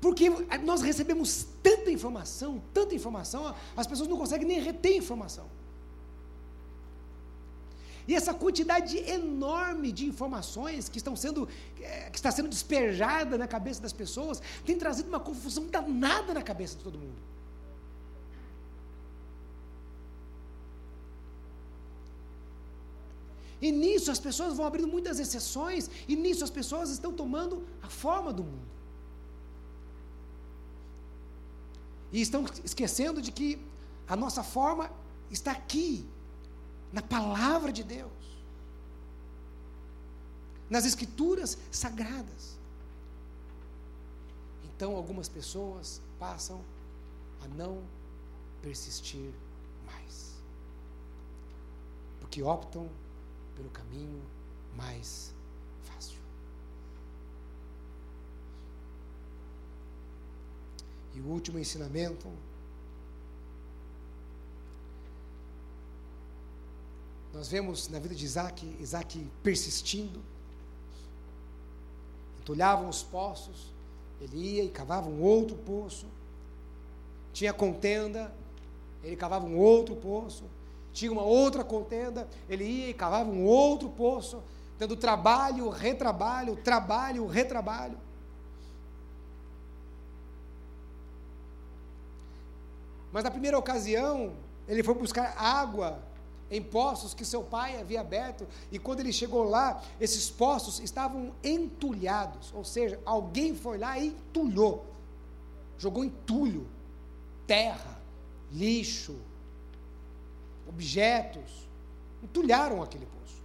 [0.02, 0.28] Porque
[0.64, 5.46] nós recebemos tanta informação, tanta informação, as pessoas não conseguem nem reter informação.
[8.08, 11.48] E essa quantidade enorme de informações que estão sendo
[11.80, 16.42] é, que está sendo despejada na cabeça das pessoas tem trazido uma confusão danada na
[16.42, 17.22] cabeça de todo mundo.
[23.60, 27.88] E nisso as pessoas vão abrindo muitas exceções, e nisso as pessoas estão tomando a
[27.88, 28.71] forma do mundo.
[32.12, 33.58] E estão esquecendo de que
[34.06, 34.90] a nossa forma
[35.30, 36.06] está aqui,
[36.92, 38.12] na palavra de Deus,
[40.68, 42.58] nas escrituras sagradas.
[44.64, 46.62] Então, algumas pessoas passam
[47.42, 47.82] a não
[48.60, 49.32] persistir
[49.86, 50.34] mais,
[52.20, 52.88] porque optam
[53.56, 54.22] pelo caminho
[54.76, 55.32] mais
[55.84, 56.21] fácil.
[61.14, 62.28] E o último ensinamento
[67.32, 70.22] Nós vemos na vida de Isaac, Isaac persistindo.
[72.40, 73.72] Entulhavam os poços,
[74.20, 76.06] ele ia e cavava um outro poço.
[77.32, 78.32] Tinha contenda,
[79.02, 80.44] ele cavava um outro poço.
[80.92, 84.42] Tinha uma outra contenda, ele ia e cavava um outro poço,
[84.78, 87.96] tendo trabalho, retrabalho, trabalho, retrabalho.
[93.12, 94.32] Mas na primeira ocasião,
[94.66, 96.02] ele foi buscar água
[96.50, 101.32] em poços que seu pai havia aberto, e quando ele chegou lá, esses poços estavam
[101.42, 104.84] entulhados, ou seja, alguém foi lá e entulhou,
[105.78, 106.68] jogou entulho,
[107.46, 107.98] terra,
[108.50, 109.16] lixo,
[110.68, 111.68] objetos,
[112.22, 113.42] entulharam aquele poço.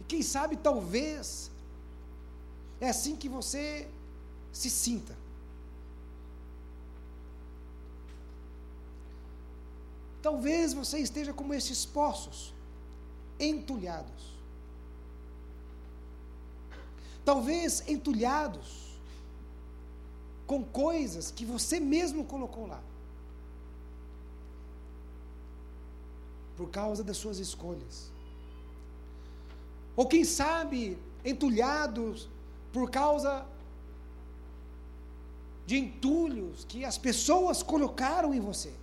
[0.00, 1.52] E quem sabe, talvez,
[2.80, 3.88] é assim que você
[4.52, 5.16] se sinta.
[10.28, 12.52] Talvez você esteja como esses poços,
[13.40, 14.22] entulhados.
[17.24, 18.98] Talvez entulhados
[20.46, 22.82] com coisas que você mesmo colocou lá.
[26.58, 28.10] Por causa das suas escolhas.
[29.96, 32.28] Ou quem sabe, entulhados
[32.70, 33.46] por causa
[35.64, 38.74] de entulhos que as pessoas colocaram em você.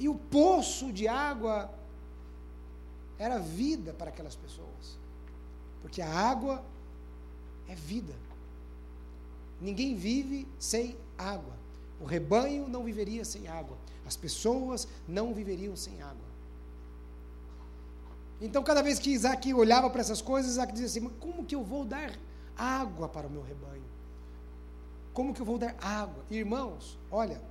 [0.00, 1.70] E o poço de água
[3.18, 4.98] era vida para aquelas pessoas.
[5.82, 6.64] Porque a água
[7.68, 8.14] é vida.
[9.60, 11.52] Ninguém vive sem água.
[12.00, 13.76] O rebanho não viveria sem água.
[14.06, 16.30] As pessoas não viveriam sem água.
[18.40, 21.62] Então, cada vez que Isaac olhava para essas coisas, Isaac dizia assim: como que eu
[21.62, 22.18] vou dar
[22.56, 23.84] água para o meu rebanho?
[25.12, 26.24] Como que eu vou dar água?
[26.30, 27.42] Irmãos, olha,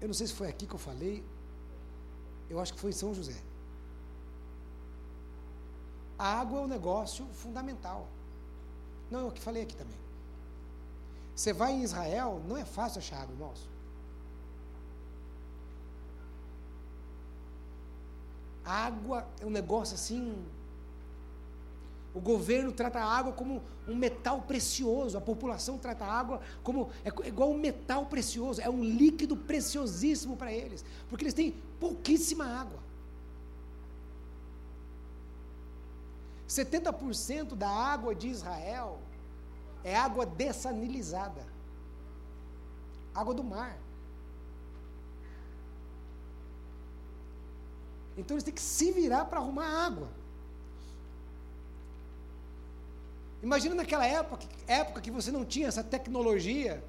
[0.00, 1.24] eu não sei se foi aqui que eu falei,
[2.48, 3.40] eu acho que foi em São José.
[6.18, 8.08] A água é um negócio fundamental.
[9.10, 9.96] Não, eu que falei aqui também.
[11.34, 13.68] Você vai em Israel, não é fácil achar água, irmãos.
[18.64, 20.44] A água é um negócio assim
[22.18, 26.90] o governo trata a água como um metal precioso, a população trata a água como
[27.04, 32.44] é igual um metal precioso, é um líquido preciosíssimo para eles, porque eles têm pouquíssima
[32.44, 32.80] água.
[36.48, 38.98] 70% da água de Israel
[39.84, 41.46] é água dessanilizada.
[43.14, 43.78] Água do mar.
[48.16, 50.08] Então eles têm que se virar para arrumar água.
[53.42, 56.82] Imagina naquela época, época que você não tinha essa tecnologia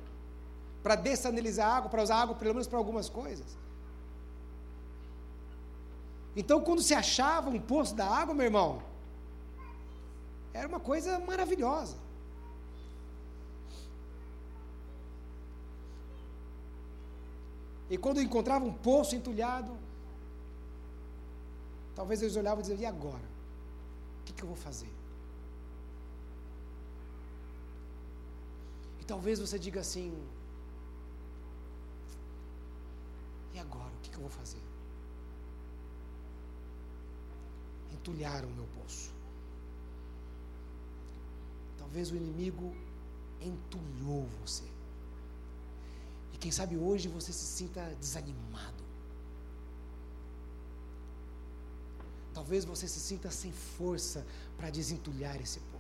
[0.81, 3.57] para dessanilizar água, para usar água pelo menos para algumas coisas.
[6.35, 8.81] Então, quando se achava um poço da água, meu irmão,
[10.51, 11.95] Era uma coisa maravilhosa.
[17.89, 19.77] E quando encontrava um poço entulhado,
[21.95, 23.27] talvez eles olhavam e diziam: e agora?
[24.21, 24.91] O que, que eu vou fazer?
[29.09, 30.07] Talvez você diga assim:
[33.53, 33.91] e agora?
[33.95, 34.61] O que, eu vou fazer?
[37.91, 39.11] Entulharam o meu poço.
[41.79, 42.75] Talvez o inimigo
[43.41, 44.67] entulhou você.
[46.33, 48.83] E quem sabe hoje você se sinta desanimado.
[52.31, 55.79] Talvez você se sinta sem força para desentulhar esse poço.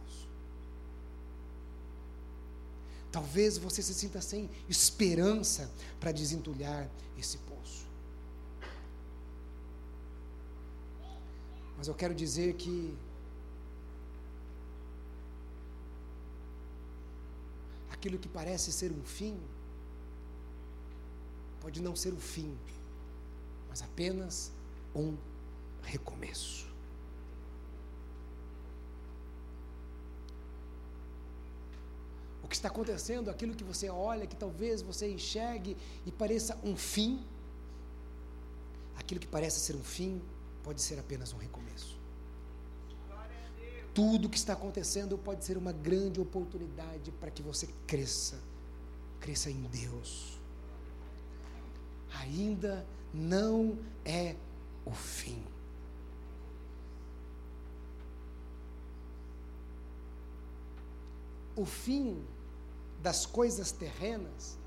[3.11, 7.87] Talvez você se sinta sem esperança para desentulhar esse poço.
[11.77, 12.95] Mas eu quero dizer que
[17.99, 19.37] aquilo que parece ser um fim,
[21.59, 22.57] pode não ser o fim,
[23.67, 24.53] mas apenas
[24.95, 25.17] um
[25.81, 26.68] recomeço.
[32.49, 37.23] Que está acontecendo, aquilo que você olha, que talvez você enxergue e pareça um fim,
[38.97, 40.21] aquilo que parece ser um fim,
[40.63, 41.99] pode ser apenas um recomeço
[43.99, 48.39] tudo que está acontecendo pode ser uma grande oportunidade para que você cresça,
[49.19, 50.39] cresça em Deus.
[52.21, 54.37] Ainda não é
[54.85, 55.43] o fim.
[61.57, 62.23] O fim
[63.01, 64.57] das coisas terrenas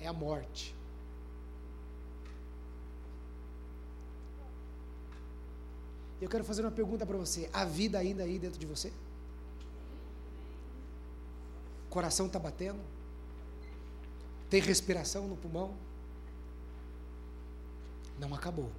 [0.00, 0.74] é a morte.
[6.20, 8.92] Eu quero fazer uma pergunta para você: há vida ainda aí dentro de você?
[11.90, 12.80] Coração está batendo?
[14.48, 15.74] Tem respiração no pulmão?
[18.18, 18.70] Não acabou.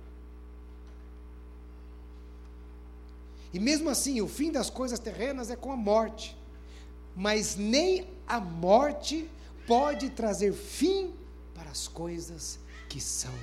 [3.53, 6.37] E mesmo assim, o fim das coisas terrenas é com a morte.
[7.17, 9.29] Mas nem a morte
[9.65, 11.13] pode trazer fim
[11.53, 13.33] para as coisas que são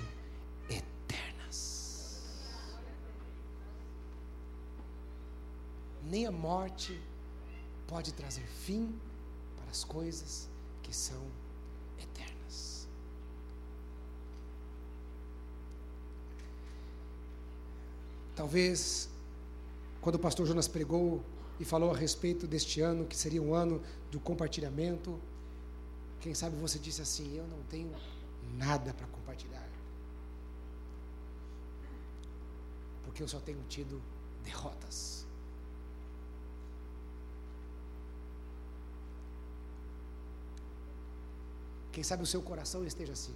[6.14, 7.00] nem a morte
[7.88, 8.94] pode trazer fim
[9.56, 10.48] para as coisas
[10.80, 11.20] que são
[11.98, 12.86] eternas.
[18.36, 19.08] Talvez,
[20.00, 21.20] quando o pastor Jonas pregou
[21.58, 25.20] e falou a respeito deste ano, que seria um ano do compartilhamento,
[26.20, 27.94] quem sabe você disse assim: Eu não tenho
[28.54, 29.68] nada para compartilhar.
[33.04, 34.00] Porque eu só tenho tido
[34.42, 35.26] derrotas.
[41.92, 43.34] Quem sabe o seu coração esteja assim.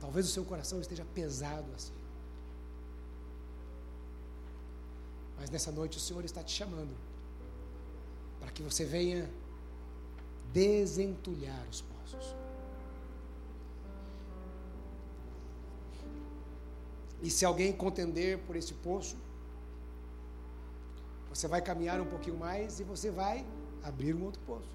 [0.00, 2.03] Talvez o seu coração esteja pesado assim.
[5.44, 6.96] Mas nessa noite o Senhor está te chamando
[8.40, 9.30] para que você venha
[10.54, 12.34] desentulhar os poços.
[17.20, 19.18] E se alguém contender por esse poço,
[21.28, 23.44] você vai caminhar um pouquinho mais e você vai
[23.82, 24.70] abrir um outro poço.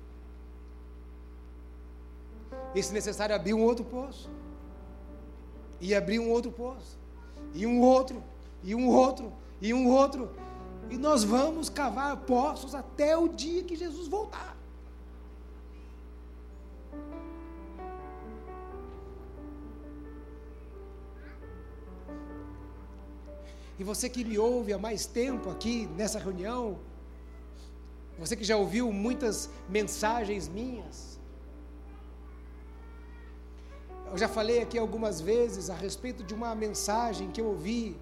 [2.76, 4.30] E se necessário, abrir um outro poço.
[5.82, 6.96] E abrir um outro poço.
[7.56, 8.24] E um outro.
[8.64, 9.34] E um outro.
[9.60, 10.30] E um outro.
[10.90, 14.58] E nós vamos cavar poços até o dia que Jesus voltar.
[23.78, 26.80] E você que me ouve há mais tempo aqui nessa reunião,
[28.18, 31.18] você que já ouviu muitas mensagens minhas,
[34.12, 37.96] eu já falei aqui algumas vezes a respeito de uma mensagem que eu ouvi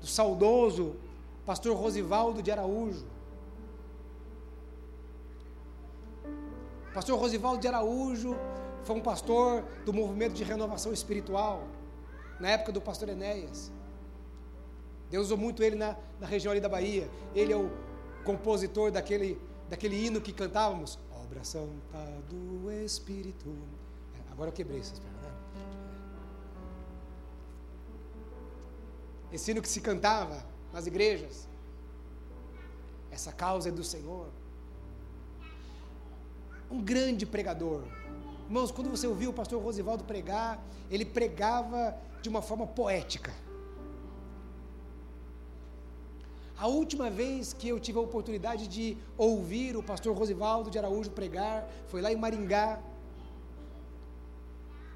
[0.00, 0.96] do saudoso
[1.44, 3.06] pastor Rosivaldo de Araújo.
[6.92, 8.36] Pastor Rosivaldo de Araújo
[8.84, 11.66] foi um pastor do movimento de renovação espiritual,
[12.38, 13.72] na época do pastor Enéas.
[15.10, 17.08] Deus usou muito ele na, na região ali da Bahia.
[17.34, 17.70] Ele é o
[18.24, 20.98] compositor daquele, daquele hino que cantávamos.
[21.24, 23.54] Obra Santa do Espírito
[24.34, 25.22] Agora eu quebrei essas pernas.
[25.22, 25.30] Né?
[29.32, 31.48] Esse hino que se cantava nas igrejas.
[33.16, 34.26] Essa causa é do Senhor.
[36.68, 37.82] Um grande pregador.
[38.46, 40.60] Irmãos, quando você ouviu o pastor Rosivaldo pregar,
[40.90, 43.32] ele pregava de uma forma poética.
[46.58, 51.10] A última vez que eu tive a oportunidade de ouvir o pastor Rosivaldo de Araújo
[51.10, 52.80] pregar foi lá em Maringá.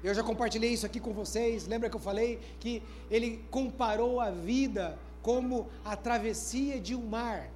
[0.03, 1.67] Eu já compartilhei isso aqui com vocês.
[1.67, 7.49] Lembra que eu falei que ele comparou a vida como a travessia de um mar.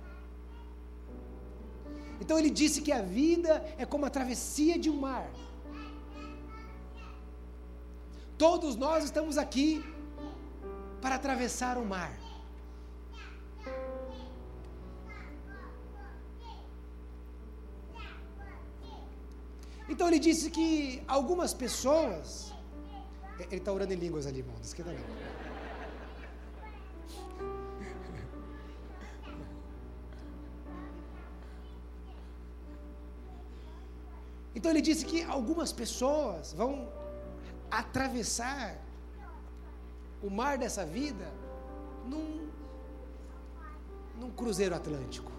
[2.21, 5.29] Então ele disse que a vida é como a travessia de um mar.
[8.37, 9.83] Todos nós estamos aqui
[11.01, 12.13] para atravessar o mar.
[19.87, 22.53] Então ele disse que algumas pessoas.
[23.39, 25.32] Ele está orando em línguas ali, irmão, não esquenta não.
[34.63, 36.89] Então ele disse que algumas pessoas vão
[37.69, 38.79] atravessar
[40.21, 41.29] o mar dessa vida
[42.05, 42.47] num,
[44.17, 45.29] num cruzeiro atlântico.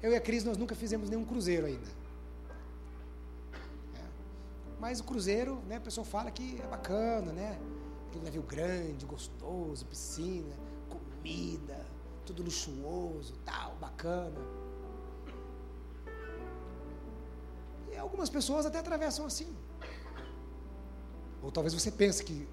[0.00, 1.90] Eu e a Cris, nós nunca fizemos nenhum cruzeiro ainda.
[3.96, 4.04] É.
[4.78, 7.58] Mas o cruzeiro, né, a pessoa fala que é bacana, né?
[8.06, 10.54] Aquele navio grande, gostoso, piscina,
[10.88, 11.89] comida,
[12.30, 14.40] tudo luxuoso, tal, bacana.
[17.90, 19.52] E algumas pessoas até atravessam assim.
[21.42, 22.46] Ou talvez você pense que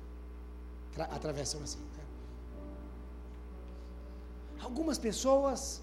[0.97, 1.79] atravessam assim.
[1.97, 2.05] Né?
[4.59, 5.81] Algumas pessoas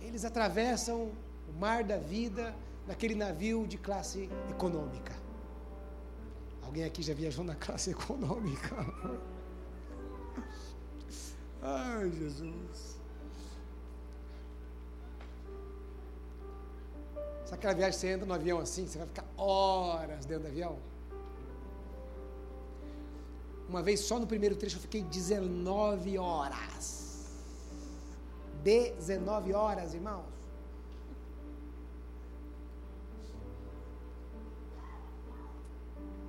[0.00, 1.12] eles atravessam
[1.48, 2.52] o mar da vida
[2.88, 5.14] naquele navio de classe econômica.
[6.62, 8.74] Alguém aqui já viajou na classe econômica?
[11.62, 13.00] Ai, Jesus.
[17.44, 20.48] Sabe aquela viagem que você entra no avião assim, você vai ficar horas dentro do
[20.48, 20.76] avião?
[23.68, 27.30] Uma vez só no primeiro trecho eu fiquei 19 horas.
[28.64, 30.26] 19 horas, irmãos.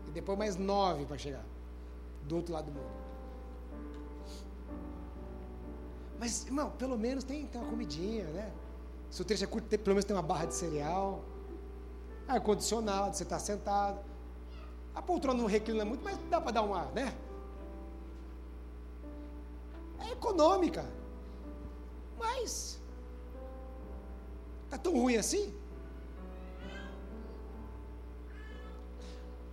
[0.08, 1.46] E depois mais nove para chegar
[2.28, 3.03] do outro lado do mundo.
[6.24, 8.50] Mas, irmão, pelo menos tem, tem uma comidinha, né?
[9.10, 11.22] Se o trecho é curto, pelo menos tem uma barra de cereal.
[12.26, 14.00] Ar-condicionado, você está sentado.
[14.96, 17.14] A poltrona não reclina muito, mas dá para dar uma, né?
[20.00, 20.86] É econômica.
[22.18, 22.80] Mas,
[24.64, 25.54] está tão ruim assim?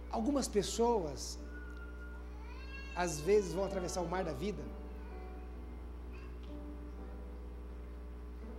[0.09, 1.37] Algumas pessoas,
[2.95, 4.62] às vezes, vão atravessar o mar da vida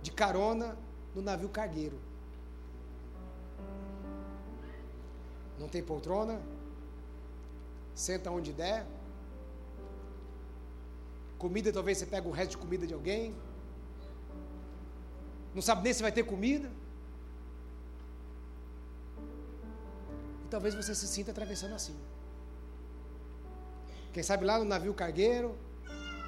[0.02, 0.76] de carona
[1.14, 1.98] no navio cargueiro.
[5.58, 6.40] Não tem poltrona,
[7.94, 8.86] senta onde der.
[11.38, 13.34] Comida, talvez você pega o resto de comida de alguém
[15.54, 16.70] não sabe nem se vai ter comida.
[20.44, 21.96] E talvez você se sinta atravessando assim.
[24.12, 25.56] Quem sabe lá no navio cargueiro,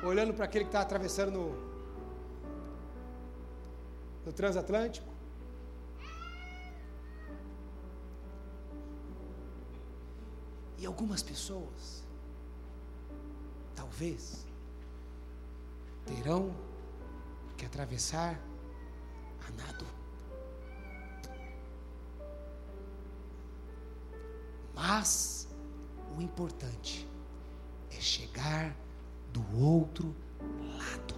[0.02, 1.73] olhando para aquele que está atravessando no,
[4.24, 5.12] no transatlântico.
[10.78, 12.04] E algumas pessoas,
[13.74, 14.46] talvez,
[16.04, 16.54] terão
[17.56, 18.38] que atravessar
[19.46, 19.86] a nado.
[24.74, 25.48] Mas
[26.16, 27.08] o importante
[27.90, 28.76] é chegar
[29.32, 30.14] do outro
[30.76, 31.14] lado.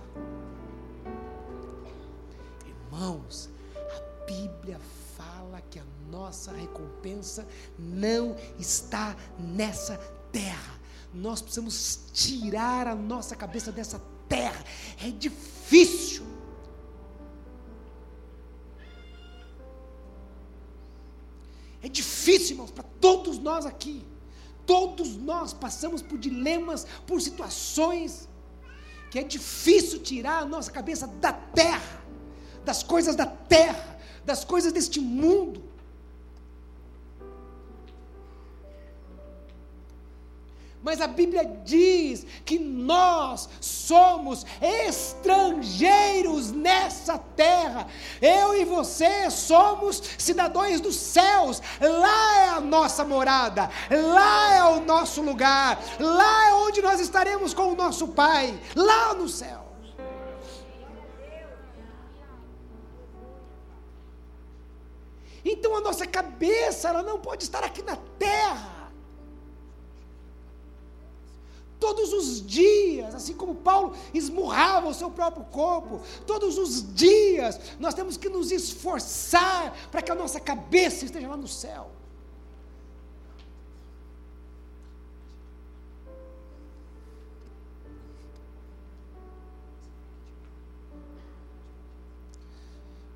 [2.96, 3.50] Irmãos,
[3.94, 4.80] a Bíblia
[5.18, 7.46] fala que a nossa recompensa
[7.78, 9.98] não está nessa
[10.32, 10.80] terra.
[11.12, 14.64] Nós precisamos tirar a nossa cabeça dessa terra.
[14.98, 16.24] É difícil.
[21.82, 24.06] É difícil, irmãos, para todos nós aqui.
[24.64, 28.26] Todos nós passamos por dilemas, por situações
[29.10, 32.05] que é difícil tirar a nossa cabeça da terra,
[32.66, 35.62] das coisas da terra, das coisas deste mundo.
[40.82, 47.88] Mas a Bíblia diz que nós somos estrangeiros nessa terra.
[48.20, 51.62] Eu e você somos cidadãos dos céus.
[51.80, 57.54] Lá é a nossa morada, lá é o nosso lugar, lá é onde nós estaremos
[57.54, 59.65] com o nosso Pai, lá no céu.
[65.48, 68.76] Então a nossa cabeça ela não pode estar aqui na terra.
[71.78, 77.94] todos os dias, assim como Paulo esmurrava o seu próprio corpo, todos os dias nós
[77.94, 81.90] temos que nos esforçar para que a nossa cabeça esteja lá no céu.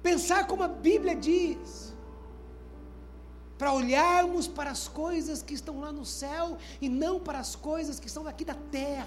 [0.03, 1.89] Pensar como a Bíblia diz
[3.61, 8.00] para olharmos para as coisas que estão lá no céu e não para as coisas
[8.00, 9.06] que estão aqui da terra.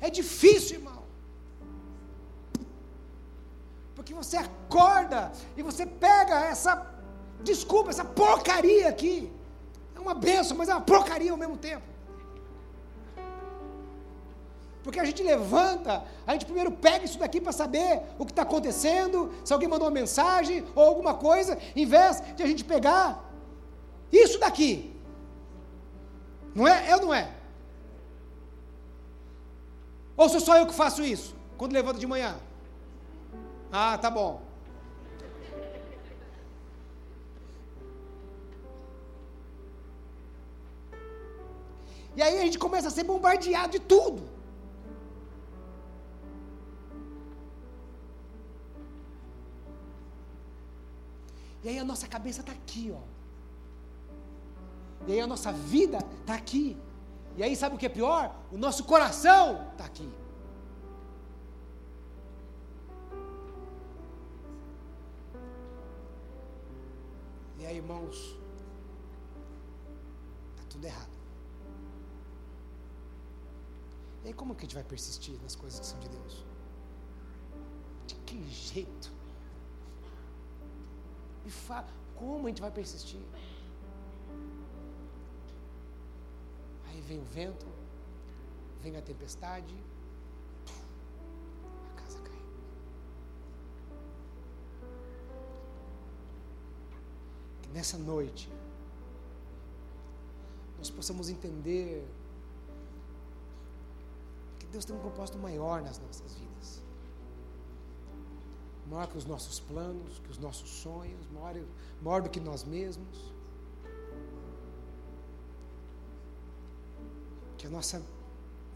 [0.00, 1.04] É difícil, irmão.
[3.94, 6.72] Porque você acorda e você pega essa,
[7.44, 9.30] desculpa, essa porcaria aqui.
[9.94, 11.86] É uma benção, mas é uma porcaria ao mesmo tempo.
[14.88, 18.40] Porque a gente levanta, a gente primeiro pega isso daqui para saber o que está
[18.40, 23.22] acontecendo, se alguém mandou uma mensagem ou alguma coisa, em vez de a gente pegar
[24.10, 24.98] isso daqui.
[26.54, 26.88] Não é?
[26.88, 27.30] É não é?
[30.16, 32.38] Ou sou só eu que faço isso quando levanto de manhã?
[33.70, 34.40] Ah, tá bom.
[42.16, 44.37] E aí a gente começa a ser bombardeado de tudo.
[51.62, 53.00] E aí a nossa cabeça está aqui, ó.
[55.06, 56.76] E aí a nossa vida está aqui.
[57.36, 58.34] E aí sabe o que é pior?
[58.52, 60.08] O nosso coração está aqui.
[67.58, 68.36] E aí, irmãos,
[70.56, 71.18] está tudo errado.
[74.24, 76.44] E aí como que a gente vai persistir nas coisas que são de Deus?
[78.06, 79.17] De que jeito?
[81.48, 83.22] E fala, como a gente vai persistir?
[86.86, 87.66] Aí vem o vento,
[88.82, 89.74] vem a tempestade,
[91.88, 92.42] a casa cai.
[97.62, 98.52] Que nessa noite
[100.76, 102.06] nós possamos entender
[104.58, 106.87] que Deus tem um propósito maior nas nossas vidas
[108.88, 111.56] maior que os nossos planos, que os nossos sonhos, maior,
[112.02, 113.32] maior do que nós mesmos.
[117.56, 118.02] Que a nossa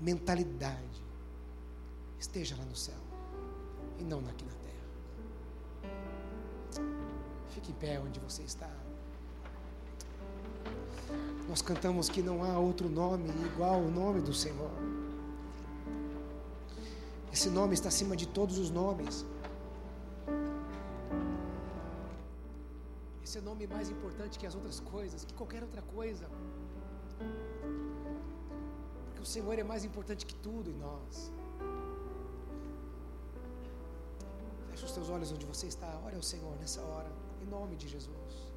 [0.00, 1.02] mentalidade
[2.18, 2.98] esteja lá no céu
[3.98, 4.62] e não aqui na terra.
[7.50, 8.70] Fique em pé onde você está.
[11.48, 14.70] Nós cantamos que não há outro nome igual ao nome do Senhor.
[17.32, 19.24] Esse nome está acima de todos os nomes.
[23.62, 26.26] Nome mais importante que as outras coisas, que qualquer outra coisa.
[29.06, 31.32] Porque o Senhor é mais importante que tudo em nós.
[34.70, 35.90] Feche os teus olhos onde você está.
[36.04, 37.10] Ore ao Senhor nessa hora,
[37.42, 37.88] em nome de.
[37.88, 38.51] Jesus.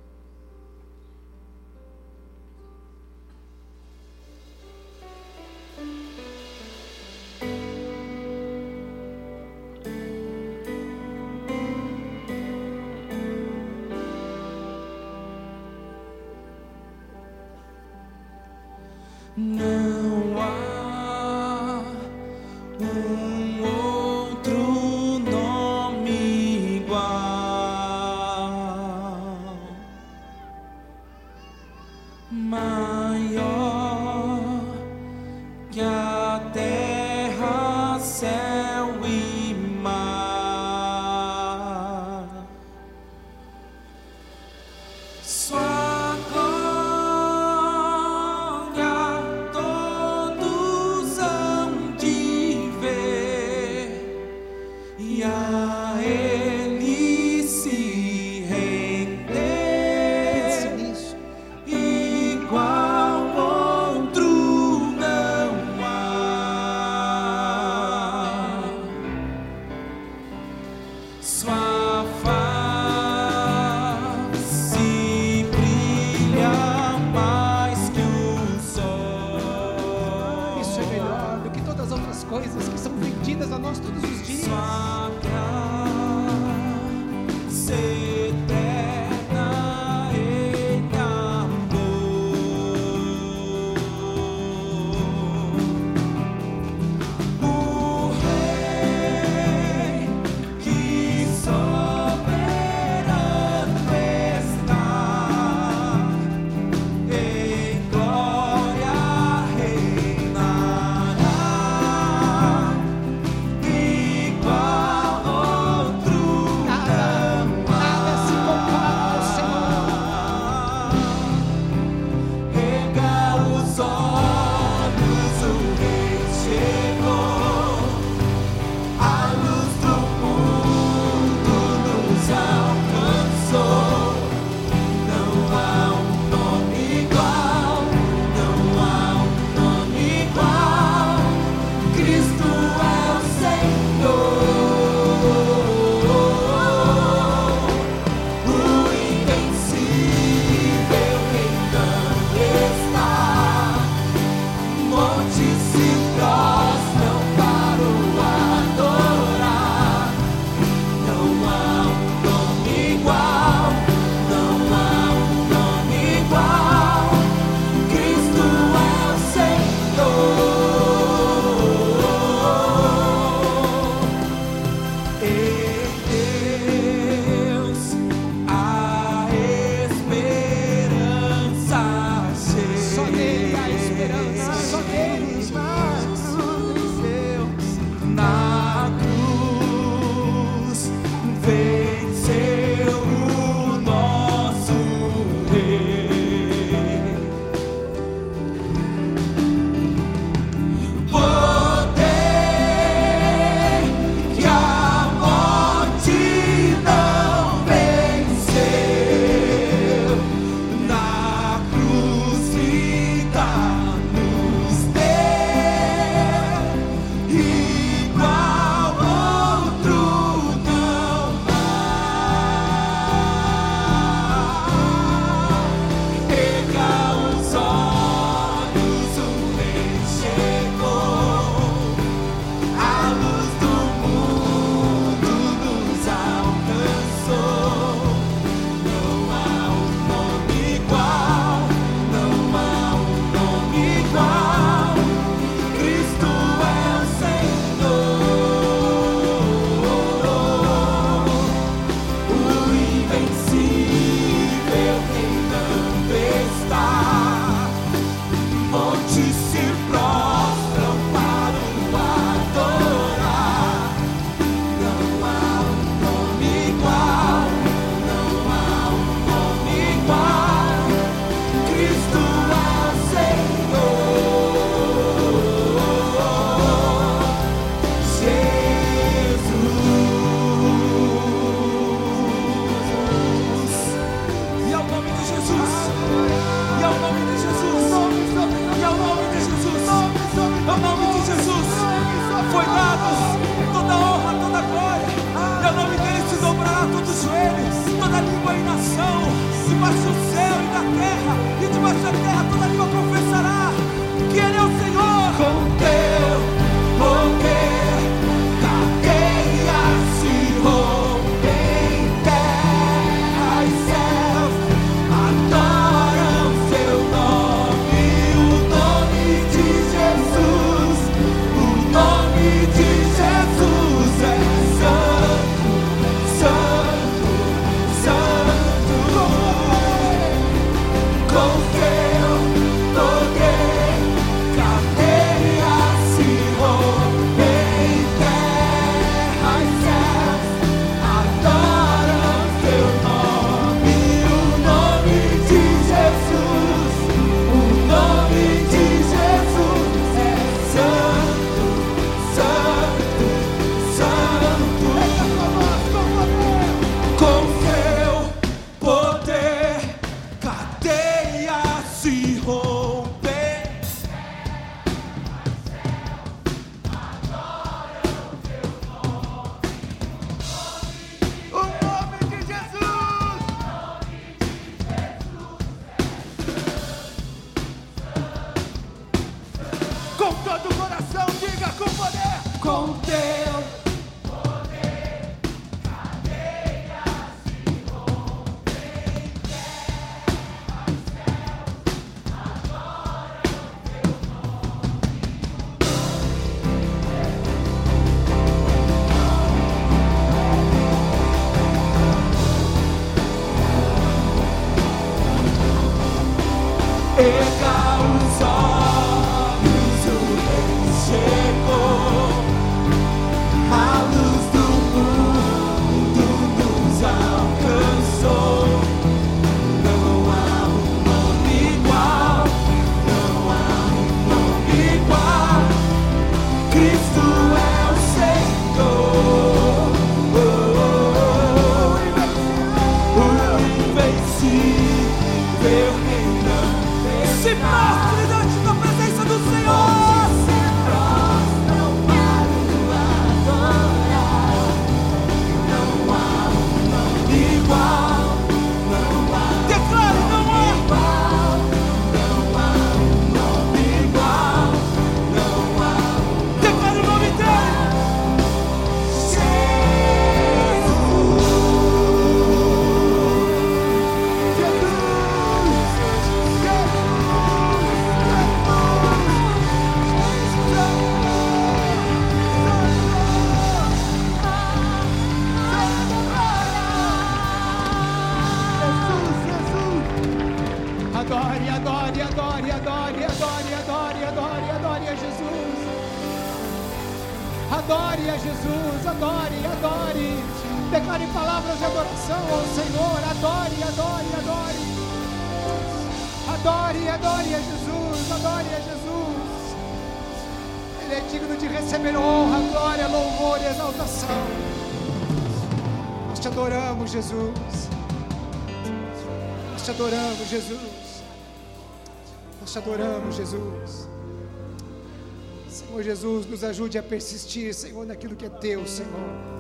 [516.98, 519.56] A persistir, Senhor, naquilo que é teu, Senhor.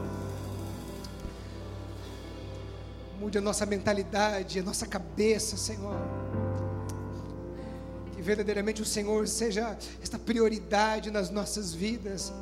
[3.19, 5.95] Mude a nossa mentalidade, a nossa cabeça, Senhor.
[8.13, 12.33] Que verdadeiramente o Senhor seja esta prioridade nas nossas vidas.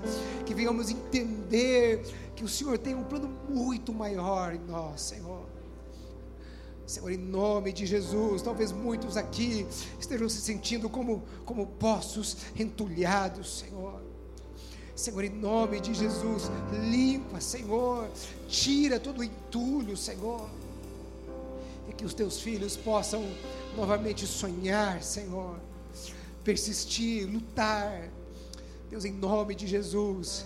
[0.45, 2.03] Que venhamos entender
[2.35, 5.45] que o Senhor tem um plano muito maior em nós, Senhor.
[6.85, 9.65] Senhor, em nome de Jesus, talvez muitos aqui
[9.99, 14.12] estejam se sentindo como, como poços entulhados, Senhor.
[14.95, 18.07] Senhor, em nome de Jesus, limpa, Senhor,
[18.47, 20.47] tira todo o entulho, Senhor,
[21.89, 23.25] e que os teus filhos possam
[23.75, 25.55] novamente sonhar, Senhor,
[26.43, 28.09] persistir, lutar.
[28.89, 30.45] Deus, em nome de Jesus,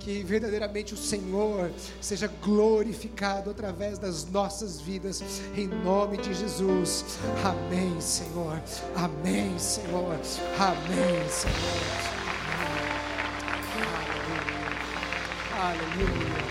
[0.00, 1.70] que verdadeiramente o Senhor
[2.00, 5.22] seja glorificado através das nossas vidas,
[5.54, 7.04] em nome de Jesus.
[7.44, 8.60] Amém, Senhor.
[8.96, 10.18] Amém, Senhor.
[10.58, 12.21] Amém, Senhor.
[15.62, 16.42] Aleluia.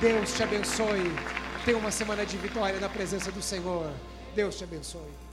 [0.00, 1.12] Deus te abençoe.
[1.64, 3.92] Tenha uma semana de vitória na presença do Senhor.
[4.32, 5.16] Deus te abençoe.